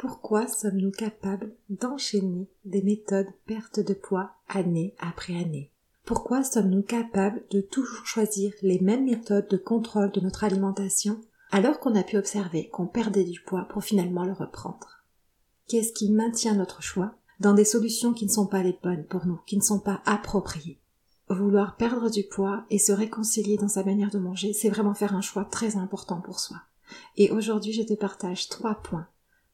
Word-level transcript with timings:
Pourquoi 0.00 0.46
sommes-nous 0.46 0.92
capables 0.92 1.52
d'enchaîner 1.68 2.48
des 2.64 2.80
méthodes 2.80 3.28
perte 3.44 3.80
de 3.80 3.92
poids 3.92 4.30
année 4.48 4.94
après 4.98 5.34
année? 5.34 5.70
Pourquoi 6.06 6.42
sommes-nous 6.42 6.80
capables 6.80 7.42
de 7.50 7.60
toujours 7.60 8.06
choisir 8.06 8.54
les 8.62 8.80
mêmes 8.80 9.04
méthodes 9.04 9.48
de 9.48 9.58
contrôle 9.58 10.10
de 10.10 10.20
notre 10.20 10.42
alimentation 10.42 11.20
alors 11.50 11.80
qu'on 11.80 11.94
a 11.96 12.02
pu 12.02 12.16
observer 12.16 12.70
qu'on 12.70 12.86
perdait 12.86 13.24
du 13.24 13.42
poids 13.42 13.66
pour 13.68 13.84
finalement 13.84 14.24
le 14.24 14.32
reprendre? 14.32 15.04
Qu'est-ce 15.68 15.92
qui 15.92 16.10
maintient 16.10 16.54
notre 16.54 16.80
choix 16.80 17.12
dans 17.38 17.52
des 17.52 17.66
solutions 17.66 18.14
qui 18.14 18.24
ne 18.24 18.30
sont 18.30 18.46
pas 18.46 18.62
les 18.62 18.78
bonnes 18.82 19.04
pour 19.04 19.26
nous, 19.26 19.40
qui 19.44 19.58
ne 19.58 19.62
sont 19.62 19.80
pas 19.80 20.00
appropriées? 20.06 20.80
Vouloir 21.28 21.76
perdre 21.76 22.08
du 22.08 22.22
poids 22.22 22.64
et 22.70 22.78
se 22.78 22.92
réconcilier 22.92 23.58
dans 23.58 23.68
sa 23.68 23.84
manière 23.84 24.10
de 24.10 24.18
manger, 24.18 24.54
c'est 24.54 24.70
vraiment 24.70 24.94
faire 24.94 25.14
un 25.14 25.20
choix 25.20 25.44
très 25.44 25.76
important 25.76 26.22
pour 26.22 26.40
soi. 26.40 26.56
Et 27.18 27.30
aujourd'hui, 27.30 27.74
je 27.74 27.82
te 27.82 27.92
partage 27.92 28.48
trois 28.48 28.76
points 28.76 29.06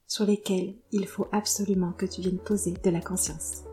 sur 0.06 0.24
lesquels 0.24 0.74
il 0.92 1.06
faut 1.06 1.26
absolument 1.32 1.92
que 1.92 2.06
tu 2.06 2.20
viennes 2.20 2.38
poser 2.38 2.74
de 2.82 2.90
la 2.90 3.00
conscience. 3.00 3.64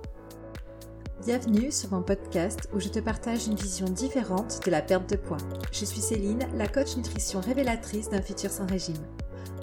Bienvenue 1.23 1.71
sur 1.71 1.91
mon 1.91 2.01
podcast 2.01 2.67
où 2.73 2.79
je 2.79 2.89
te 2.89 2.99
partage 2.99 3.47
une 3.47 3.55
vision 3.55 3.85
différente 3.85 4.59
de 4.65 4.71
la 4.71 4.81
perte 4.81 5.09
de 5.09 5.15
poids. 5.15 5.37
Je 5.71 5.85
suis 5.85 6.01
Céline, 6.01 6.45
la 6.55 6.67
coach 6.67 6.97
nutrition 6.97 7.39
révélatrice 7.39 8.09
d'un 8.09 8.21
futur 8.21 8.49
sans 8.49 8.65
régime. 8.65 8.97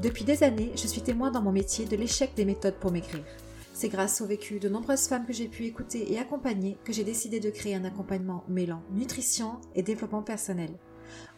Depuis 0.00 0.24
des 0.24 0.42
années, 0.42 0.72
je 0.76 0.86
suis 0.86 1.02
témoin 1.02 1.30
dans 1.30 1.42
mon 1.42 1.52
métier 1.52 1.84
de 1.84 1.96
l'échec 1.96 2.30
des 2.34 2.44
méthodes 2.46 2.78
pour 2.78 2.92
maigrir. 2.92 3.24
C'est 3.74 3.88
grâce 3.88 4.20
au 4.20 4.26
vécu 4.26 4.60
de 4.60 4.68
nombreuses 4.68 5.08
femmes 5.08 5.26
que 5.26 5.32
j'ai 5.32 5.48
pu 5.48 5.64
écouter 5.64 6.12
et 6.12 6.18
accompagner 6.18 6.78
que 6.84 6.92
j'ai 6.92 7.04
décidé 7.04 7.40
de 7.40 7.50
créer 7.50 7.74
un 7.74 7.84
accompagnement 7.84 8.44
mêlant 8.48 8.82
nutrition 8.92 9.60
et 9.74 9.82
développement 9.82 10.22
personnel. 10.22 10.70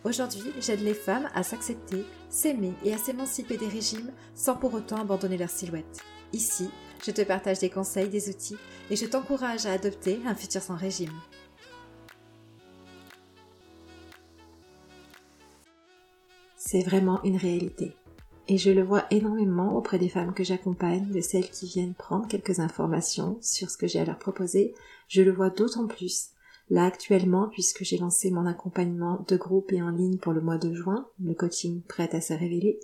Aujourd'hui, 0.04 0.52
j'aide 0.60 0.80
les 0.80 0.94
femmes 0.94 1.28
à 1.34 1.42
s'accepter, 1.42 2.04
s'aimer 2.28 2.74
et 2.84 2.92
à 2.92 2.98
s'émanciper 2.98 3.56
des 3.56 3.68
régimes 3.68 4.10
sans 4.34 4.56
pour 4.56 4.74
autant 4.74 4.96
abandonner 4.96 5.38
leur 5.38 5.50
silhouette. 5.50 6.00
Ici, 6.32 6.70
je 7.04 7.10
te 7.10 7.22
partage 7.22 7.58
des 7.58 7.70
conseils, 7.70 8.08
des 8.08 8.28
outils 8.28 8.58
et 8.90 8.96
je 8.96 9.06
t'encourage 9.06 9.66
à 9.66 9.72
adopter 9.72 10.20
un 10.26 10.34
futur 10.34 10.62
sans 10.62 10.76
régime. 10.76 11.12
C'est 16.56 16.82
vraiment 16.82 17.22
une 17.22 17.36
réalité. 17.36 17.96
Et 18.48 18.58
je 18.58 18.70
le 18.70 18.82
vois 18.82 19.04
énormément 19.10 19.76
auprès 19.76 19.98
des 19.98 20.08
femmes 20.08 20.34
que 20.34 20.42
j'accompagne, 20.42 21.10
de 21.10 21.20
celles 21.20 21.50
qui 21.50 21.66
viennent 21.66 21.94
prendre 21.94 22.26
quelques 22.26 22.60
informations 22.60 23.38
sur 23.40 23.70
ce 23.70 23.76
que 23.76 23.86
j'ai 23.86 24.00
à 24.00 24.04
leur 24.04 24.18
proposer. 24.18 24.74
Je 25.06 25.22
le 25.22 25.32
vois 25.32 25.50
d'autant 25.50 25.86
plus 25.86 26.30
là 26.72 26.86
actuellement 26.86 27.48
puisque 27.48 27.84
j'ai 27.84 27.98
lancé 27.98 28.30
mon 28.30 28.46
accompagnement 28.46 29.24
de 29.28 29.36
groupe 29.36 29.72
et 29.72 29.82
en 29.82 29.90
ligne 29.90 30.16
pour 30.16 30.32
le 30.32 30.40
mois 30.40 30.56
de 30.56 30.72
juin, 30.72 31.06
le 31.22 31.34
coaching 31.34 31.82
prêt 31.82 32.08
à 32.12 32.20
se 32.22 32.32
révéler, 32.32 32.80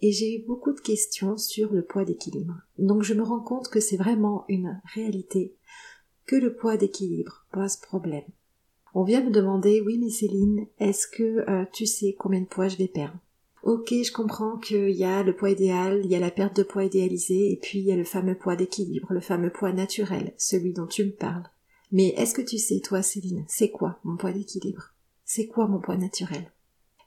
et 0.00 0.10
j'ai 0.10 0.36
eu 0.36 0.46
beaucoup 0.46 0.72
de 0.72 0.80
questions 0.80 1.36
sur 1.36 1.72
le 1.72 1.82
poids 1.82 2.04
d'équilibre. 2.04 2.54
Donc 2.78 3.02
je 3.02 3.12
me 3.14 3.22
rends 3.22 3.40
compte 3.40 3.68
que 3.68 3.80
c'est 3.80 3.98
vraiment 3.98 4.44
une 4.48 4.80
réalité 4.94 5.54
que 6.24 6.36
le 6.36 6.54
poids 6.54 6.78
d'équilibre 6.78 7.46
pose 7.52 7.76
problème. 7.76 8.24
On 8.94 9.04
vient 9.04 9.22
me 9.22 9.30
demander, 9.30 9.82
oui 9.82 9.98
mais 9.98 10.10
Céline, 10.10 10.66
est-ce 10.78 11.06
que 11.06 11.48
euh, 11.48 11.66
tu 11.72 11.84
sais 11.84 12.16
combien 12.18 12.40
de 12.40 12.46
poids 12.46 12.68
je 12.68 12.78
vais 12.78 12.88
perdre? 12.88 13.18
Ok, 13.62 13.90
je 13.90 14.12
comprends 14.12 14.56
qu'il 14.56 14.90
y 14.90 15.04
a 15.04 15.22
le 15.22 15.36
poids 15.36 15.50
idéal, 15.50 16.00
il 16.04 16.10
y 16.10 16.14
a 16.14 16.20
la 16.20 16.30
perte 16.30 16.56
de 16.56 16.62
poids 16.62 16.84
idéalisée, 16.84 17.52
et 17.52 17.56
puis 17.56 17.80
il 17.80 17.84
y 17.84 17.92
a 17.92 17.96
le 17.96 18.04
fameux 18.04 18.36
poids 18.36 18.56
d'équilibre, 18.56 19.12
le 19.12 19.20
fameux 19.20 19.50
poids 19.50 19.72
naturel, 19.72 20.32
celui 20.38 20.72
dont 20.72 20.86
tu 20.86 21.04
me 21.04 21.10
parles. 21.10 21.50
Mais 21.92 22.08
est-ce 22.16 22.34
que 22.34 22.42
tu 22.42 22.58
sais, 22.58 22.80
toi, 22.80 23.02
Céline, 23.02 23.44
c'est 23.48 23.70
quoi 23.70 23.98
mon 24.04 24.16
poids 24.16 24.32
d'équilibre? 24.32 24.92
C'est 25.24 25.46
quoi 25.46 25.66
mon 25.66 25.80
poids 25.80 25.96
naturel? 25.96 26.50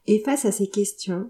Et 0.08 0.20
face 0.20 0.46
à 0.46 0.52
ces 0.52 0.68
questions, 0.68 1.30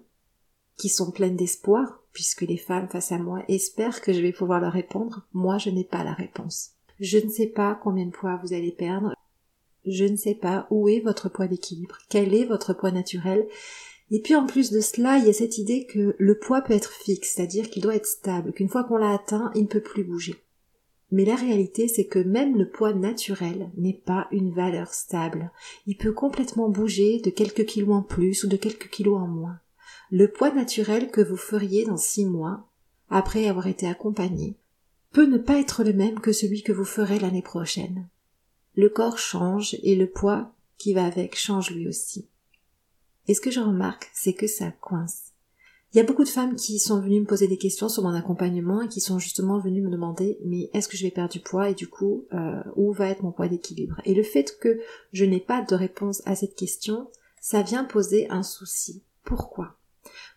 qui 0.80 0.90
sont 0.90 1.12
pleines 1.12 1.36
d'espoir, 1.36 2.02
puisque 2.14 2.42
les 2.42 2.58
femmes 2.58 2.88
face 2.88 3.12
à 3.12 3.20
moi 3.20 3.44
espèrent 3.48 4.02
que 4.02 4.14
je 4.14 4.22
vais 4.22 4.32
pouvoir 4.32 4.62
leur 4.62 4.74
répondre, 4.74 5.28
moi 5.34 5.58
je 5.58 5.70
n'ai 5.70 5.84
pas 5.84 6.04
la 6.04 6.14
réponse. 6.14 6.72
Je 7.00 7.18
ne 7.18 7.30
sais 7.30 7.48
pas 7.48 7.80
combien 7.84 8.06
de 8.06 8.12
poids 8.12 8.40
vous 8.44 8.54
allez 8.54 8.72
perdre, 8.72 9.14
je 9.86 10.06
ne 10.06 10.16
sais 10.16 10.36
pas 10.36 10.68
où 10.72 10.88
est 10.90 11.02
votre 11.02 11.30
poids 11.30 11.48
d'équilibre, 11.48 11.98
quel 12.10 12.34
est 12.34 12.46
votre 12.46 12.74
poids 12.74 12.92
naturel, 12.92 13.46
et 14.12 14.22
puis 14.22 14.36
en 14.36 14.46
plus 14.46 14.72
de 14.72 14.80
cela, 14.80 15.18
il 15.18 15.26
y 15.26 15.30
a 15.30 15.34
cette 15.34 15.58
idée 15.58 15.86
que 15.86 16.16
le 16.18 16.40
poids 16.40 16.62
peut 16.62 16.74
être 16.74 16.94
fixe, 16.94 17.34
c'est-à-dire 17.36 17.70
qu'il 17.70 17.84
doit 17.84 17.96
être 17.96 18.08
stable, 18.08 18.54
qu'une 18.54 18.70
fois 18.70 18.84
qu'on 18.84 18.98
l'a 18.98 19.14
atteint, 19.14 19.52
il 19.56 19.64
ne 19.64 19.68
peut 19.68 19.82
plus 19.82 20.04
bouger. 20.04 20.36
Mais 21.12 21.26
la 21.26 21.36
réalité, 21.36 21.88
c'est 21.88 22.06
que 22.06 22.20
même 22.20 22.58
le 22.58 22.70
poids 22.70 22.94
naturel 22.94 23.72
n'est 23.78 24.02
pas 24.06 24.28
une 24.32 24.54
valeur 24.54 24.94
stable. 24.94 25.52
Il 25.88 25.98
peut 25.98 26.12
complètement 26.12 26.70
bouger 26.70 27.20
de 27.20 27.32
quelques 27.32 27.66
kilos 27.66 27.96
en 27.96 28.04
plus 28.04 28.44
ou 28.44 28.48
de 28.48 28.58
quelques 28.58 28.90
kilos 28.90 29.20
en 29.20 29.28
moins. 29.28 29.60
Le 30.12 30.28
poids 30.28 30.52
naturel 30.52 31.10
que 31.10 31.22
vous 31.22 31.38
feriez 31.38 31.86
dans 31.86 31.98
six 31.98 32.26
mois, 32.26 32.68
après 33.10 33.48
avoir 33.48 33.68
été 33.68 33.88
accompagné, 33.88 34.56
peut 35.12 35.26
ne 35.26 35.40
pas 35.40 35.60
être 35.60 35.84
le 35.84 35.94
même 35.94 36.20
que 36.20 36.32
celui 36.32 36.62
que 36.62 36.72
vous 36.72 36.86
ferez 36.86 37.18
l'année 37.20 37.42
prochaine. 37.42 38.08
Le 38.76 38.90
corps 38.90 39.18
change 39.18 39.76
et 39.82 39.96
le 39.96 40.08
poids 40.08 40.54
qui 40.78 40.94
va 40.94 41.06
avec 41.06 41.36
change 41.36 41.72
lui 41.72 41.88
aussi. 41.88 42.28
Et 43.28 43.34
ce 43.34 43.42
que 43.42 43.52
je 43.52 43.60
remarque, 43.60 44.10
c'est 44.14 44.34
que 44.34 44.48
ça 44.48 44.72
coince. 44.72 45.29
Il 45.92 45.98
y 45.98 46.00
a 46.00 46.04
beaucoup 46.04 46.24
de 46.24 46.30
femmes 46.30 46.56
qui 46.56 46.78
sont 46.78 47.02
venues 47.02 47.22
me 47.22 47.26
poser 47.26 47.48
des 47.48 47.58
questions 47.58 47.90
sur 47.90 48.04
mon 48.04 48.14
accompagnement 48.14 48.84
et 48.84 48.88
qui 48.88 49.02
sont 49.02 49.18
justement 49.18 49.58
venues 49.58 49.82
me 49.82 49.90
demander 49.90 50.38
mais 50.46 50.70
est-ce 50.74 50.88
que 50.88 50.98
je 50.98 51.04
vais 51.04 51.12
perdre 51.12 51.32
du 51.32 51.40
poids 51.40 51.70
et 51.70 51.74
du 51.74 51.88
coup 51.88 52.28
euh, 52.32 52.62
où 52.76 52.94
va 52.94 53.10
être 53.10 53.24
mon 53.24 53.32
poids 53.32 53.48
d'équilibre? 53.48 54.00
Et 54.06 54.14
le 54.14 54.22
fait 54.22 54.60
que 54.60 54.80
je 55.14 55.26
n'ai 55.26 55.40
pas 55.40 55.64
de 55.64 55.74
réponse 55.74 56.22
à 56.28 56.36
cette 56.36 56.56
question, 56.56 57.10
ça 57.42 57.64
vient 57.64 57.84
poser 57.84 58.30
un 58.30 58.44
souci. 58.44 59.02
Pourquoi? 59.24 59.79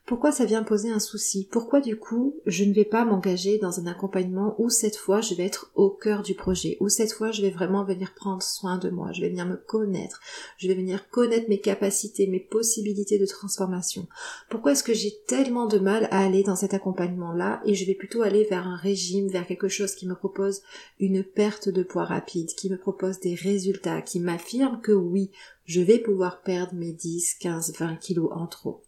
Pourquoi 0.05 0.33
ça 0.33 0.45
vient 0.45 0.65
poser 0.65 0.91
un 0.91 0.99
souci? 0.99 1.49
Pourquoi 1.51 1.81
du 1.81 1.97
coup 1.97 2.35
je 2.45 2.65
ne 2.65 2.75
vais 2.75 2.85
pas 2.85 3.05
m'engager 3.05 3.59
dans 3.59 3.79
un 3.79 3.87
accompagnement 3.87 4.57
où 4.59 4.69
cette 4.69 4.97
fois 4.97 5.21
je 5.21 5.35
vais 5.35 5.45
être 5.45 5.71
au 5.77 5.91
cœur 5.91 6.23
du 6.23 6.35
projet, 6.35 6.77
où 6.81 6.89
cette 6.89 7.13
fois 7.13 7.31
je 7.31 7.41
vais 7.41 7.51
vraiment 7.51 7.85
venir 7.85 8.13
prendre 8.15 8.43
soin 8.43 8.79
de 8.79 8.91
moi, 8.91 9.13
je 9.13 9.21
vais 9.21 9.29
venir 9.29 9.47
me 9.47 9.57
connaître, 9.57 10.21
je 10.59 10.67
vais 10.67 10.75
venir 10.75 11.09
connaître 11.11 11.49
mes 11.49 11.61
capacités, 11.61 12.27
mes 12.27 12.41
possibilités 12.41 13.19
de 13.19 13.27
transformation? 13.27 14.09
Pourquoi 14.51 14.73
est-ce 14.73 14.83
que 14.83 14.93
j'ai 14.93 15.15
tellement 15.29 15.67
de 15.67 15.79
mal 15.79 16.09
à 16.11 16.25
aller 16.25 16.43
dans 16.43 16.57
cet 16.57 16.75
accompagnement-là 16.75 17.63
et 17.65 17.75
je 17.75 17.87
vais 17.87 17.95
plutôt 17.95 18.23
aller 18.23 18.45
vers 18.45 18.67
un 18.67 18.77
régime, 18.77 19.29
vers 19.29 19.47
quelque 19.47 19.69
chose 19.69 19.95
qui 19.95 20.09
me 20.09 20.17
propose 20.17 20.63
une 20.99 21.23
perte 21.23 21.69
de 21.69 21.85
poids 21.85 22.05
rapide, 22.05 22.49
qui 22.57 22.71
me 22.71 22.79
propose 22.79 23.21
des 23.21 23.35
résultats, 23.35 24.03
qui 24.03 24.19
m'affirme 24.19 24.81
que 24.81 24.93
oui, 24.93 25.31
je 25.65 25.81
vais 25.81 25.99
pouvoir 25.99 26.43
perdre 26.43 26.75
mes 26.75 26.93
10, 26.93 27.35
15, 27.35 27.75
20 27.79 27.97
kilos 27.97 28.31
en 28.33 28.49
trop? 28.49 28.83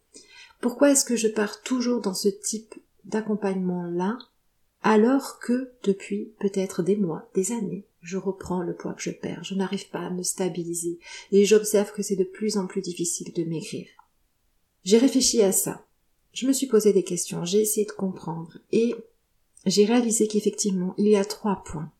Pourquoi 0.65 0.93
est-ce 0.93 1.05
que 1.05 1.15
je 1.15 1.29
pars 1.29 1.61
toujours 1.61 2.01
dans 2.01 2.15
ce 2.15 2.31
type 2.31 2.75
d'accompagnement-là 3.05 4.17
alors 4.81 5.39
que 5.39 5.73
depuis 5.83 6.33
peut-être 6.41 6.83
des 6.83 6.97
mois, 6.97 7.29
des 7.35 7.53
années, 7.53 7.87
je 8.01 8.17
reprends 8.17 8.63
le 8.63 8.75
poids 8.75 8.95
que 8.95 9.03
je 9.03 9.11
perds, 9.11 9.45
je 9.45 9.55
n'arrive 9.55 9.91
pas 9.91 9.99
à 9.99 10.09
me 10.09 10.23
stabiliser 10.23 10.99
et 11.33 11.45
j'observe 11.45 11.93
que 11.93 12.03
c'est 12.03 12.17
de 12.17 12.25
plus 12.25 12.57
en 12.57 12.67
plus 12.67 12.81
difficile 12.81 13.31
de 13.35 13.45
maigrir. 13.45 13.89
J'ai 14.85 14.97
réfléchi 14.97 15.43
à 15.43 15.53
ça. 15.53 15.85
Je 16.33 16.47
me 16.47 16.53
suis 16.55 16.67
posé 16.67 16.95
des 16.95 17.05
questions, 17.05 17.45
j'ai 17.45 17.61
essayé 17.61 17.85
de 17.85 17.93
comprendre 17.93 18.57
et 18.73 18.95
j'ai 19.67 19.85
réalisé 19.85 20.29
qu'effectivement 20.29 20.95
il 20.97 21.09
y 21.09 21.17
a 21.17 21.27
trois 21.27 21.63
points. 21.63 21.93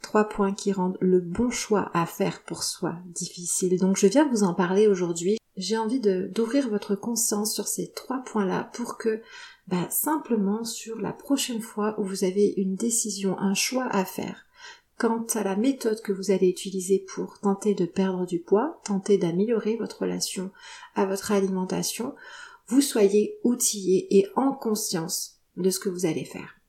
Trois 0.00 0.28
points 0.28 0.54
qui 0.54 0.70
rendent 0.70 0.98
le 1.00 1.18
bon 1.18 1.50
choix 1.50 1.90
à 1.92 2.06
faire 2.06 2.44
pour 2.44 2.62
soi 2.62 3.00
difficile. 3.06 3.80
Donc 3.80 3.96
je 3.96 4.06
viens 4.06 4.28
vous 4.28 4.44
en 4.44 4.54
parler 4.54 4.86
aujourd'hui 4.86 5.39
j'ai 5.60 5.76
envie 5.76 6.00
d'ouvrir 6.00 6.68
votre 6.68 6.94
conscience 6.94 7.54
sur 7.54 7.68
ces 7.68 7.92
trois 7.92 8.22
points-là 8.24 8.70
pour 8.72 8.96
que 8.98 9.20
bah, 9.68 9.88
simplement 9.90 10.64
sur 10.64 11.00
la 11.00 11.12
prochaine 11.12 11.60
fois 11.60 11.94
où 11.98 12.04
vous 12.04 12.24
avez 12.24 12.54
une 12.56 12.74
décision, 12.74 13.38
un 13.38 13.54
choix 13.54 13.86
à 13.90 14.04
faire, 14.04 14.46
quant 14.98 15.24
à 15.34 15.42
la 15.42 15.56
méthode 15.56 16.00
que 16.02 16.12
vous 16.12 16.30
allez 16.30 16.48
utiliser 16.48 16.98
pour 16.98 17.38
tenter 17.40 17.74
de 17.74 17.86
perdre 17.86 18.26
du 18.26 18.38
poids, 18.38 18.80
tenter 18.84 19.18
d'améliorer 19.18 19.76
votre 19.76 20.00
relation 20.00 20.50
à 20.94 21.06
votre 21.06 21.32
alimentation, 21.32 22.14
vous 22.66 22.80
soyez 22.80 23.38
outillé 23.44 24.06
et 24.18 24.26
en 24.36 24.52
conscience 24.52 25.40
de 25.56 25.70
ce 25.70 25.80
que 25.80 25.88
vous 25.88 26.06
allez 26.06 26.24
faire. 26.24 26.59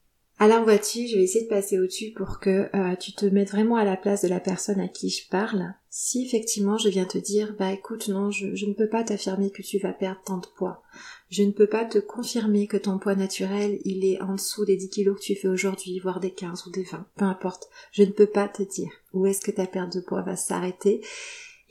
Alors 0.42 0.64
voici, 0.64 1.08
je 1.08 1.18
vais 1.18 1.24
essayer 1.26 1.44
de 1.46 1.50
passer 1.50 1.78
au-dessus 1.78 2.14
pour 2.16 2.40
que 2.40 2.68
euh, 2.76 2.96
tu 2.96 3.14
te 3.14 3.28
mettes 3.28 3.52
vraiment 3.52 3.76
à 3.76 3.86
la 3.86 3.96
place 3.96 4.24
de 4.24 4.28
la 4.28 4.40
personne 4.40 4.80
à 4.80 4.88
qui 4.88 5.12
je 5.12 5.30
parle. 5.30 5.76
Si 5.92 6.26
effectivement 6.26 6.80
je 6.80 6.90
viens 6.90 7.06
te 7.06 7.20
dire, 7.20 7.54
bah 7.60 7.72
écoute, 7.72 8.08
non, 8.08 8.32
je, 8.32 8.56
je 8.56 8.66
ne 8.66 8.74
peux 8.74 8.90
pas 8.90 9.04
t'affirmer 9.04 9.52
que 9.52 9.62
tu 9.62 9.78
vas 9.78 9.94
perdre 9.94 10.20
tant 10.26 10.40
de 10.40 10.48
poids. 10.58 10.82
Je 11.30 11.44
ne 11.44 11.52
peux 11.52 11.68
pas 11.68 11.86
te 11.86 12.00
confirmer 12.00 12.66
que 12.66 12.78
ton 12.78 12.98
poids 12.98 13.14
naturel, 13.14 13.78
il 13.86 14.04
est 14.04 14.20
en 14.20 14.34
dessous 14.34 14.66
des 14.66 14.78
10 14.78 14.90
kilos 14.90 15.20
que 15.20 15.24
tu 15.24 15.36
fais 15.36 15.48
aujourd'hui, 15.48 16.00
voire 16.00 16.20
des 16.20 16.32
15 16.32 16.66
ou 16.66 16.72
des 16.72 16.86
20, 16.86 17.06
peu 17.18 17.26
importe. 17.26 17.70
Je 17.92 18.02
ne 18.02 18.10
peux 18.10 18.26
pas 18.26 18.48
te 18.48 18.64
dire 18.64 18.90
où 19.14 19.28
est-ce 19.28 19.42
que 19.42 19.52
ta 19.52 19.68
perte 19.68 19.94
de 19.94 20.02
poids 20.02 20.24
va 20.24 20.36
s'arrêter? 20.36 21.02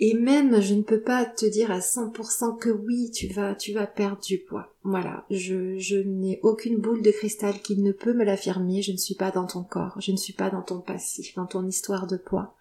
Et 0.02 0.14
même, 0.14 0.62
je 0.62 0.72
ne 0.72 0.82
peux 0.82 1.02
pas 1.02 1.26
te 1.26 1.44
dire 1.44 1.70
à 1.70 1.80
100% 1.80 2.58
que 2.58 2.70
oui, 2.70 3.10
tu 3.10 3.28
vas, 3.28 3.54
tu 3.54 3.74
vas 3.74 3.86
perdre 3.86 4.22
du 4.22 4.38
poids. 4.38 4.74
Voilà. 4.82 5.26
Je, 5.30 5.76
je 5.76 5.98
n'ai 5.98 6.40
aucune 6.42 6.78
boule 6.78 7.02
de 7.02 7.10
cristal 7.10 7.60
qui 7.60 7.76
ne 7.76 7.92
peut 7.92 8.14
me 8.14 8.24
l'affirmer. 8.24 8.80
Je 8.80 8.92
ne 8.92 8.96
suis 8.96 9.14
pas 9.14 9.30
dans 9.30 9.46
ton 9.46 9.62
corps. 9.62 10.00
Je 10.00 10.12
ne 10.12 10.16
suis 10.16 10.32
pas 10.32 10.48
dans 10.48 10.62
ton 10.62 10.80
passif, 10.80 11.34
dans 11.34 11.44
ton 11.44 11.66
histoire 11.66 12.06
de 12.06 12.16
poids. 12.16 12.56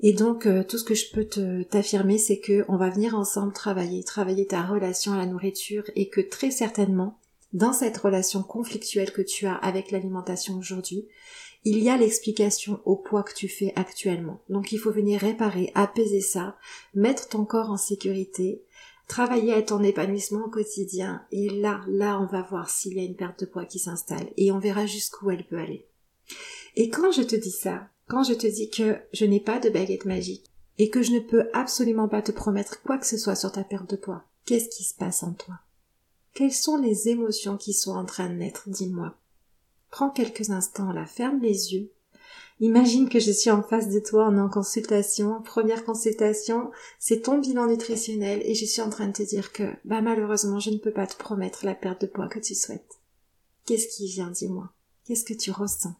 Et 0.00 0.14
donc, 0.14 0.46
euh, 0.46 0.64
tout 0.64 0.78
ce 0.78 0.84
que 0.84 0.94
je 0.94 1.10
peux 1.12 1.28
t'affirmer, 1.64 2.16
c'est 2.16 2.40
que 2.40 2.64
on 2.68 2.78
va 2.78 2.88
venir 2.88 3.14
ensemble 3.14 3.52
travailler, 3.52 4.02
travailler 4.02 4.46
ta 4.46 4.62
relation 4.62 5.12
à 5.12 5.18
la 5.18 5.26
nourriture 5.26 5.84
et 5.96 6.08
que 6.08 6.22
très 6.22 6.50
certainement, 6.50 7.18
dans 7.52 7.74
cette 7.74 7.98
relation 7.98 8.42
conflictuelle 8.42 9.12
que 9.12 9.22
tu 9.22 9.46
as 9.46 9.54
avec 9.54 9.90
l'alimentation 9.90 10.56
aujourd'hui, 10.56 11.06
il 11.64 11.78
y 11.82 11.88
a 11.88 11.96
l'explication 11.96 12.80
au 12.84 12.96
poids 12.96 13.22
que 13.22 13.34
tu 13.34 13.48
fais 13.48 13.72
actuellement. 13.74 14.40
Donc 14.48 14.72
il 14.72 14.78
faut 14.78 14.92
venir 14.92 15.20
réparer, 15.20 15.72
apaiser 15.74 16.20
ça, 16.20 16.56
mettre 16.94 17.28
ton 17.28 17.44
corps 17.44 17.70
en 17.70 17.78
sécurité, 17.78 18.62
travailler 19.08 19.54
à 19.54 19.62
ton 19.62 19.82
épanouissement 19.82 20.44
au 20.44 20.50
quotidien. 20.50 21.24
Et 21.32 21.48
là, 21.48 21.82
là, 21.88 22.20
on 22.20 22.26
va 22.26 22.42
voir 22.42 22.68
s'il 22.68 22.94
y 22.94 23.00
a 23.00 23.04
une 23.04 23.16
perte 23.16 23.40
de 23.40 23.46
poids 23.46 23.64
qui 23.64 23.78
s'installe 23.78 24.30
et 24.36 24.52
on 24.52 24.58
verra 24.58 24.86
jusqu'où 24.86 25.30
elle 25.30 25.46
peut 25.46 25.58
aller. 25.58 25.86
Et 26.76 26.90
quand 26.90 27.12
je 27.12 27.22
te 27.22 27.36
dis 27.36 27.50
ça, 27.50 27.88
quand 28.08 28.24
je 28.24 28.34
te 28.34 28.46
dis 28.46 28.70
que 28.70 28.98
je 29.12 29.24
n'ai 29.24 29.40
pas 29.40 29.58
de 29.58 29.70
baguette 29.70 30.04
magique 30.04 30.50
et 30.78 30.90
que 30.90 31.02
je 31.02 31.12
ne 31.12 31.20
peux 31.20 31.48
absolument 31.54 32.08
pas 32.08 32.22
te 32.22 32.32
promettre 32.32 32.82
quoi 32.82 32.98
que 32.98 33.06
ce 33.06 33.16
soit 33.16 33.36
sur 33.36 33.52
ta 33.52 33.64
perte 33.64 33.88
de 33.88 33.96
poids, 33.96 34.24
qu'est-ce 34.44 34.68
qui 34.68 34.84
se 34.84 34.94
passe 34.94 35.22
en 35.22 35.32
toi? 35.32 35.54
Quelles 36.34 36.52
sont 36.52 36.76
les 36.76 37.08
émotions 37.08 37.56
qui 37.56 37.72
sont 37.72 37.92
en 37.92 38.04
train 38.04 38.28
de 38.28 38.34
naître? 38.34 38.68
Dis-moi. 38.68 39.16
Prends 39.94 40.10
quelques 40.10 40.50
instants 40.50 40.90
là, 40.90 41.06
ferme 41.06 41.38
les 41.40 41.72
yeux. 41.72 41.92
Imagine 42.58 43.08
que 43.08 43.20
je 43.20 43.30
suis 43.30 43.52
en 43.52 43.62
face 43.62 43.90
de 43.90 44.00
toi, 44.00 44.26
en 44.26 44.48
consultation, 44.48 45.40
première 45.40 45.84
consultation, 45.84 46.72
c'est 46.98 47.20
ton 47.20 47.38
bilan 47.38 47.68
nutritionnel 47.68 48.42
et 48.44 48.56
je 48.56 48.64
suis 48.64 48.82
en 48.82 48.90
train 48.90 49.06
de 49.06 49.12
te 49.12 49.22
dire 49.22 49.52
que, 49.52 49.72
bah 49.84 50.00
malheureusement, 50.00 50.58
je 50.58 50.70
ne 50.70 50.78
peux 50.78 50.90
pas 50.90 51.06
te 51.06 51.16
promettre 51.16 51.64
la 51.64 51.76
perte 51.76 52.00
de 52.00 52.06
poids 52.08 52.26
que 52.26 52.40
tu 52.40 52.56
souhaites. 52.56 52.98
Qu'est-ce 53.66 53.86
qui 53.86 54.08
vient, 54.08 54.32
dis-moi? 54.32 54.72
Qu'est-ce 55.04 55.22
que 55.22 55.32
tu 55.32 55.52
ressens? 55.52 55.94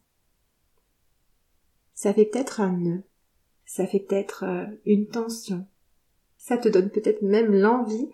Ça 1.95 2.13
fait 2.13 2.25
peut-être 2.25 2.61
un 2.61 2.73
nœud, 2.73 3.05
ça 3.65 3.87
fait 3.87 4.01
peut-être 4.01 4.43
euh, 4.43 4.67
une 4.87 5.07
tension, 5.07 5.69
ça 6.37 6.59
te 6.59 6.69
donne 6.69 6.91
peut-être 6.91 7.23
même 7.23 7.55
l'envie 7.55 8.11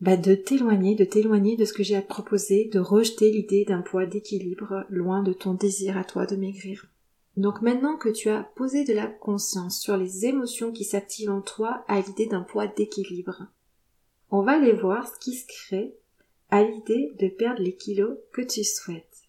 bah, 0.00 0.16
de 0.16 0.34
t'éloigner, 0.34 0.94
de 0.94 1.04
t'éloigner 1.04 1.56
de 1.56 1.64
ce 1.64 1.72
que 1.72 1.82
j'ai 1.82 1.96
à 1.96 2.02
proposer, 2.02 2.68
de 2.72 2.78
rejeter 2.78 3.30
l'idée 3.30 3.64
d'un 3.64 3.80
poids 3.80 4.06
d'équilibre 4.06 4.84
loin 4.90 5.22
de 5.22 5.32
ton 5.32 5.54
désir 5.54 5.96
à 5.96 6.04
toi 6.04 6.26
de 6.26 6.36
maigrir. 6.36 6.86
Donc 7.36 7.60
maintenant 7.60 7.96
que 7.96 8.08
tu 8.08 8.28
as 8.30 8.42
posé 8.42 8.84
de 8.84 8.94
la 8.94 9.06
conscience 9.06 9.80
sur 9.80 9.96
les 9.96 10.26
émotions 10.26 10.72
qui 10.72 10.84
s'activent 10.84 11.30
en 11.30 11.40
toi 11.40 11.84
à 11.88 12.00
l'idée 12.00 12.26
d'un 12.26 12.42
poids 12.42 12.66
d'équilibre, 12.66 13.46
on 14.30 14.42
va 14.42 14.52
aller 14.52 14.72
voir 14.72 15.06
ce 15.06 15.18
qui 15.18 15.34
se 15.34 15.46
crée 15.46 15.94
à 16.50 16.62
l'idée 16.62 17.12
de 17.18 17.28
perdre 17.28 17.62
les 17.62 17.74
kilos 17.74 18.16
que 18.32 18.42
tu 18.42 18.64
souhaites. 18.64 19.24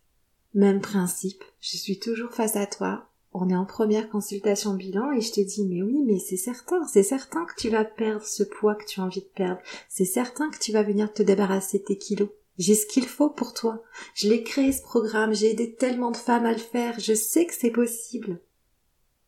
Même 0.54 0.82
principe, 0.82 1.44
je 1.60 1.78
suis 1.78 2.00
toujours 2.00 2.32
face 2.32 2.56
à 2.56 2.66
toi, 2.66 3.10
on 3.40 3.50
est 3.50 3.56
en 3.56 3.66
première 3.66 4.10
consultation 4.10 4.74
bilan 4.74 5.12
et 5.12 5.22
je 5.22 5.32
te 5.32 5.42
dis 5.42 5.66
mais 5.66 5.82
oui 5.82 6.04
mais 6.06 6.20
c'est 6.20 6.38
certain, 6.38 6.86
c'est 6.88 7.04
certain 7.04 7.46
que 7.46 7.56
tu 7.56 7.70
vas 7.70 7.86
perdre 7.86 8.26
ce 8.26 8.44
poids 8.44 8.76
que 8.76 8.86
tu 8.86 9.00
as 9.00 9.04
envie 9.04 9.22
de 9.22 9.26
perdre, 9.26 9.62
c'est 9.90 10.06
certain 10.06 10.50
que 10.50 10.58
tu 10.58 10.72
vas 10.72 10.84
venir 10.84 11.14
te 11.14 11.24
débarrasser 11.24 11.82
tes 11.82 11.98
kilos. 11.98 12.30
J'ai 12.58 12.74
ce 12.74 12.88
qu'il 12.88 13.06
faut 13.06 13.30
pour 13.30 13.54
toi. 13.54 13.84
Je 14.16 14.28
l'ai 14.28 14.42
créé 14.44 14.72
ce 14.72 14.82
programme, 14.82 15.36
j'ai 15.36 15.52
aidé 15.52 15.76
tellement 15.76 16.10
de 16.10 16.18
femmes 16.18 16.48
à 16.48 16.52
le 16.52 16.58
faire, 16.58 17.00
je 17.00 17.14
sais 17.14 17.46
que 17.46 17.54
c'est 17.54 17.70
possible. 17.70 18.42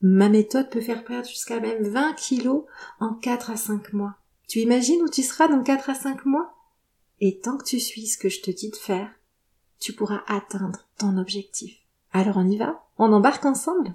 Ma 0.02 0.30
méthode 0.30 0.70
peut 0.70 0.82
faire 0.82 1.04
perdre 1.04 1.28
jusqu'à 1.28 1.60
même 1.60 1.84
20 1.84 2.14
kilos 2.14 2.64
en 3.00 3.14
4 3.14 3.52
à 3.52 3.58
5 3.58 3.94
mois. 3.94 4.16
Tu 4.48 4.60
imagines 4.60 5.02
où 5.04 5.10
tu 5.10 5.22
seras 5.22 5.48
dans 5.48 5.62
4 5.62 5.92
à 5.92 5.94
5 5.94 6.26
mois? 6.26 6.56
Et 7.20 7.40
tant 7.40 7.58
que 7.58 7.66
tu 7.66 7.80
suis 7.80 8.08
ce 8.08 8.18
que 8.18 8.30
je 8.30 8.42
te 8.42 8.50
dis 8.50 8.70
de 8.70 8.76
faire, 8.78 9.12
tu 9.80 9.94
pourras 9.94 10.24
atteindre 10.26 10.88
ton 10.98 11.18
objectif. 11.18 11.76
Alors 12.12 12.38
on 12.38 12.48
y 12.48 12.58
va? 12.58 12.84
On 12.98 13.14
embarque 13.14 13.46
ensemble? 13.46 13.94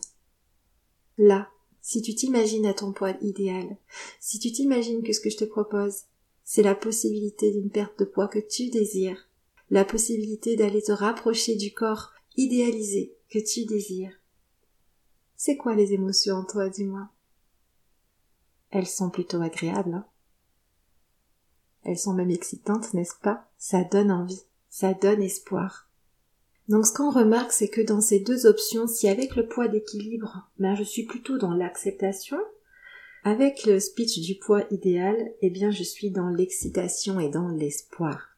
Là, 1.19 1.49
si 1.81 2.01
tu 2.03 2.15
t'imagines 2.15 2.67
à 2.67 2.75
ton 2.75 2.93
poids 2.93 3.15
idéal, 3.21 3.77
si 4.21 4.39
tu 4.39 4.53
t'imagines 4.53 5.03
que 5.03 5.13
ce 5.13 5.21
que 5.21 5.31
je 5.31 5.37
te 5.37 5.45
propose, 5.45 6.05
c'est 6.45 6.63
la 6.63 6.75
possibilité 6.75 7.51
d'une 7.51 7.71
perte 7.71 7.99
de 7.99 8.05
poids 8.05 8.29
que 8.29 8.39
tu 8.39 8.71
désires, 8.71 9.29
la 9.71 9.85
possibilité 9.85 10.57
d'aller 10.57 10.83
te 10.83 10.93
rapprocher 10.93 11.57
du 11.57 11.73
corps 11.73 12.13
idéalisé 12.37 13.17
que 13.31 13.39
tu 13.39 13.65
désires. 13.65 14.19
C'est 15.37 15.57
quoi 15.57 15.75
les 15.75 15.93
émotions 15.93 16.37
en 16.37 16.45
toi, 16.45 16.69
dis-moi? 16.69 17.09
Elles 18.71 18.87
sont 18.87 19.11
plutôt 19.11 19.41
agréables. 19.41 19.95
Hein 19.95 20.07
Elles 21.85 21.99
sont 21.99 22.15
même 22.15 22.31
excitantes, 22.31 22.95
n'est-ce 22.95 23.15
pas? 23.23 23.49
Ça 23.59 23.85
donne 23.85 24.11
envie, 24.11 24.43
ça 24.69 24.95
donne 24.95 25.23
espoir. 25.23 25.89
Donc 26.69 26.87
ce 26.87 26.93
qu'on 26.93 27.11
remarque, 27.11 27.53
c'est 27.53 27.69
que 27.69 27.83
dans 27.83 28.01
ces 28.01 28.21
deux 28.21 28.47
options, 28.47 28.87
si 28.87 29.09
avec 29.09 29.37
le 29.37 29.47
poids 29.47 29.69
d'équilibre, 29.69 30.49
ben 30.59 30.75
je 30.75 30.83
suis 30.83 31.05
plutôt 31.05 31.37
dans 31.37 31.53
l'acceptation, 31.53 32.39
avec 33.23 33.65
le 33.65 33.81
speech 33.81 34.21
du 34.21 34.37
poids 34.37 34.65
idéal, 34.71 35.17
eh 35.43 35.51
bien 35.51 35.71
je 35.71 35.83
suis 35.83 36.11
dans 36.11 36.29
l'excitation 36.29 37.21
et 37.21 37.29
dans 37.29 37.49
l'espoir. 37.49 38.31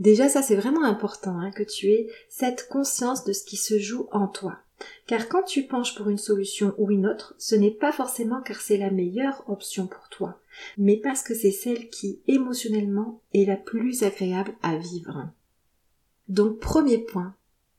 Déjà 0.00 0.28
ça 0.28 0.42
c'est 0.42 0.56
vraiment 0.56 0.84
important 0.84 1.38
hein, 1.38 1.52
que 1.52 1.62
tu 1.62 1.88
aies 1.88 2.08
cette 2.28 2.68
conscience 2.68 3.24
de 3.24 3.32
ce 3.32 3.44
qui 3.44 3.56
se 3.56 3.78
joue 3.78 4.08
en 4.10 4.26
toi. 4.26 4.58
Car 5.06 5.28
quand 5.28 5.44
tu 5.44 5.62
penches 5.62 5.94
pour 5.94 6.08
une 6.08 6.18
solution 6.18 6.74
ou 6.76 6.90
une 6.90 7.06
autre, 7.06 7.36
ce 7.38 7.54
n'est 7.54 7.70
pas 7.70 7.92
forcément 7.92 8.40
car 8.40 8.60
c'est 8.60 8.78
la 8.78 8.90
meilleure 8.90 9.44
option 9.48 9.86
pour 9.86 10.08
toi, 10.08 10.40
mais 10.76 10.96
parce 10.96 11.22
que 11.22 11.34
c'est 11.34 11.52
celle 11.52 11.88
qui 11.88 12.20
émotionnellement 12.26 13.20
est 13.32 13.44
la 13.44 13.56
plus 13.56 14.02
agréable 14.02 14.54
à 14.62 14.76
vivre. 14.76 15.28
Donc 16.28 16.58
premier 16.58 16.98
point, 16.98 17.34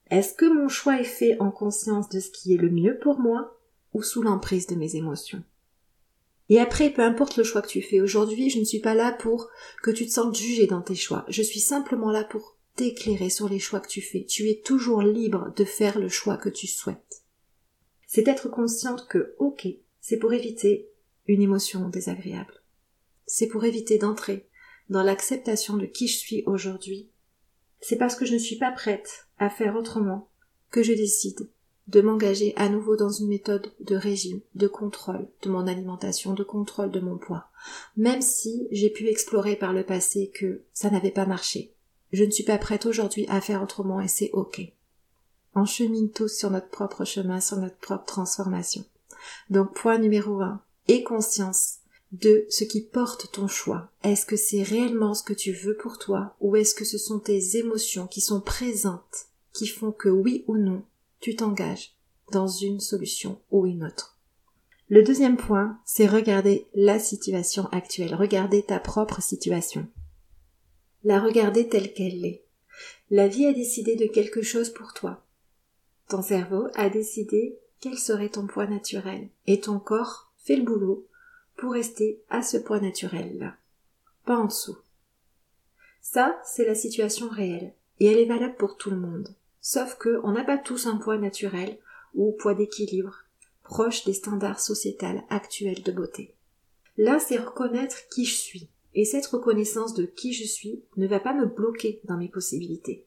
est-ce 0.10 0.34
que 0.34 0.46
mon 0.46 0.68
choix 0.68 1.00
est 1.00 1.06
fait 1.06 1.40
en 1.40 1.52
conscience 1.52 2.10
de 2.10 2.20
ce 2.20 2.30
qui 2.30 2.54
est 2.54 2.58
le 2.58 2.70
mieux 2.70 2.98
pour 3.00 3.20
moi 3.20 3.58
ou 3.94 4.04
sous 4.04 4.22
l'emprise 4.22 4.68
de 4.68 4.76
mes 4.76 4.96
émotions? 4.96 5.44
Et 6.50 6.60
après, 6.60 6.92
peu 6.92 7.02
importe 7.02 7.38
le 7.38 7.44
choix 7.44 7.62
que 7.62 7.70
tu 7.70 7.82
fais 7.82 8.02
aujourd'hui, 8.02 8.50
je 8.50 8.60
ne 8.60 8.66
suis 8.66 8.80
pas 8.80 8.96
là 8.96 9.12
pour 9.12 9.50
que 9.82 9.92
tu 9.92 10.06
te 10.06 10.12
sentes 10.12 10.36
jugé 10.36 10.68
dans 10.68 10.82
tes 10.82 10.96
choix. 10.96 11.26
Je 11.30 11.42
suis 11.42 11.62
simplement 11.62 12.12
là 12.12 12.24
pour 12.24 12.58
t'éclairer 12.76 13.30
sur 13.30 13.48
les 13.48 13.60
choix 13.60 13.80
que 13.80 13.88
tu 13.88 14.02
fais. 14.02 14.26
Tu 14.26 14.50
es 14.50 14.62
toujours 14.64 15.02
libre 15.02 15.54
de 15.56 15.64
faire 15.64 16.00
le 16.00 16.10
choix 16.10 16.38
que 16.38 16.50
tu 16.50 16.68
souhaites. 16.68 17.24
C'est 18.08 18.28
être 18.28 18.50
consciente 18.50 19.08
que, 19.08 19.36
ok, 19.40 19.68
c'est 20.02 20.18
pour 20.18 20.34
éviter 20.34 20.90
une 21.28 21.42
émotion 21.42 21.90
désagréable. 21.90 22.62
C'est 23.26 23.48
pour 23.48 23.64
éviter 23.64 23.98
d'entrer 23.98 24.48
dans 24.90 25.02
l'acceptation 25.02 25.78
de 25.78 25.86
qui 25.86 26.08
je 26.08 26.18
suis 26.18 26.44
aujourd'hui 26.46 27.10
c'est 27.84 27.98
parce 27.98 28.16
que 28.16 28.26
je 28.26 28.34
ne 28.34 28.40
suis 28.40 28.56
pas 28.56 28.72
prête 28.72 29.28
à 29.40 29.50
faire 29.50 29.76
autrement 29.76 30.30
que 30.72 30.82
je 30.82 30.94
décide 30.94 31.50
de 31.88 32.00
m'engager 32.00 32.54
à 32.56 32.70
nouveau 32.70 32.96
dans 32.96 33.10
une 33.10 33.28
méthode 33.28 33.74
de 33.82 33.98
régime, 33.98 34.40
de 34.56 34.68
contrôle 34.68 35.28
de 35.42 35.50
mon 35.50 35.68
alimentation, 35.68 36.34
de 36.34 36.44
contrôle 36.44 36.92
de 36.92 37.02
mon 37.02 37.18
poids, 37.18 37.50
même 37.98 38.22
si 38.22 38.70
j'ai 38.72 38.90
pu 38.90 39.10
explorer 39.10 39.58
par 39.58 39.74
le 39.74 39.84
passé 39.84 40.32
que 40.34 40.62
ça 40.72 40.90
n'avait 40.90 41.12
pas 41.12 41.26
marché. 41.26 41.74
Je 42.14 42.24
ne 42.24 42.32
suis 42.32 42.46
pas 42.46 42.58
prête 42.58 42.86
aujourd'hui 42.86 43.26
à 43.28 43.42
faire 43.42 43.62
autrement 43.62 44.00
et 44.00 44.08
c'est 44.08 44.30
ok. 44.32 44.62
On 45.54 45.66
chemine 45.66 46.10
tous 46.10 46.30
sur 46.30 46.52
notre 46.52 46.70
propre 46.70 47.04
chemin, 47.04 47.42
sur 47.42 47.58
notre 47.58 47.78
propre 47.78 48.06
transformation. 48.06 48.86
Donc 49.50 49.74
point 49.74 49.98
numéro 49.98 50.42
un, 50.42 50.62
et 50.88 51.04
conscience 51.04 51.80
de 52.14 52.46
ce 52.50 52.64
qui 52.64 52.82
porte 52.82 53.32
ton 53.32 53.48
choix. 53.48 53.90
Est-ce 54.04 54.26
que 54.26 54.38
c'est 54.38 54.62
réellement 54.62 55.16
ce 55.16 55.24
que 55.24 55.34
tu 55.34 55.52
veux 55.52 55.76
pour 55.76 55.98
toi 55.98 56.36
ou 56.40 56.56
est-ce 56.56 56.76
que 56.76 56.86
ce 56.86 57.00
sont 57.00 57.20
tes 57.20 57.58
émotions 57.58 58.08
qui 58.08 58.22
sont 58.22 58.40
présentes 58.40 59.28
qui 59.52 59.68
font 59.68 59.92
que 59.92 60.10
oui 60.10 60.46
ou 60.48 60.58
non 60.58 60.84
tu 61.20 61.36
t'engages 61.36 61.96
dans 62.32 62.48
une 62.48 62.80
solution 62.80 63.40
ou 63.52 63.66
une 63.66 63.84
autre? 63.84 64.18
Le 64.90 65.02
deuxième 65.02 65.38
point, 65.38 65.80
c'est 65.86 66.06
regarder 66.06 66.68
la 66.76 67.00
situation 67.00 67.68
actuelle, 67.72 68.14
regarder 68.14 68.62
ta 68.62 68.80
propre 68.80 69.22
situation. 69.22 69.88
La 71.04 71.20
regarder 71.20 71.68
telle 71.68 71.94
qu'elle 71.94 72.24
est. 72.26 72.44
La 73.10 73.28
vie 73.28 73.48
a 73.48 73.54
décidé 73.54 73.96
de 73.96 74.06
quelque 74.06 74.44
chose 74.44 74.70
pour 74.70 74.94
toi. 74.94 75.26
Ton 76.10 76.22
cerveau 76.22 76.68
a 76.76 76.90
décidé 76.90 77.58
quel 77.80 77.98
serait 77.98 78.30
ton 78.30 78.46
poids 78.46 78.68
naturel 78.68 79.30
et 79.48 79.60
ton 79.60 79.80
corps 79.80 80.32
fait 80.38 80.58
le 80.58 80.64
boulot 80.64 81.08
pour 81.58 81.74
rester 81.74 82.22
à 82.30 82.42
ce 82.42 82.58
poids 82.58 82.80
naturel-là, 82.80 83.56
pas 84.26 84.38
en 84.38 84.46
dessous. 84.46 84.78
Ça, 86.02 86.40
c'est 86.46 86.66
la 86.66 86.76
situation 86.76 87.30
réelle, 87.30 87.74
et 88.00 88.08
elle 88.08 88.20
est 88.20 88.26
valable 88.26 88.56
pour 88.56 88.78
tout 88.78 88.90
le 88.90 88.98
monde. 89.00 89.34
Sauf 89.62 89.98
que 89.98 90.20
on 90.24 90.32
n'a 90.34 90.44
pas 90.44 90.58
tous 90.58 90.88
un 90.88 90.98
poids 90.98 91.18
naturel 91.18 91.78
ou 92.14 92.34
poids 92.34 92.54
d'équilibre 92.54 93.24
proche 93.64 94.04
des 94.04 94.14
standards 94.14 94.60
sociétals 94.60 95.24
actuels 95.30 95.82
de 95.82 95.92
beauté. 95.92 96.36
Là, 96.98 97.18
c'est 97.20 97.38
reconnaître 97.38 98.08
qui 98.10 98.26
je 98.26 98.36
suis. 98.36 98.68
Et 98.94 99.06
cette 99.06 99.26
reconnaissance 99.26 99.96
de 99.96 100.06
qui 100.06 100.34
je 100.34 100.44
suis 100.44 100.84
ne 100.98 101.08
va 101.08 101.20
pas 101.20 101.34
me 101.34 101.48
bloquer 101.48 102.00
dans 102.04 102.18
mes 102.18 102.28
possibilités. 102.28 103.06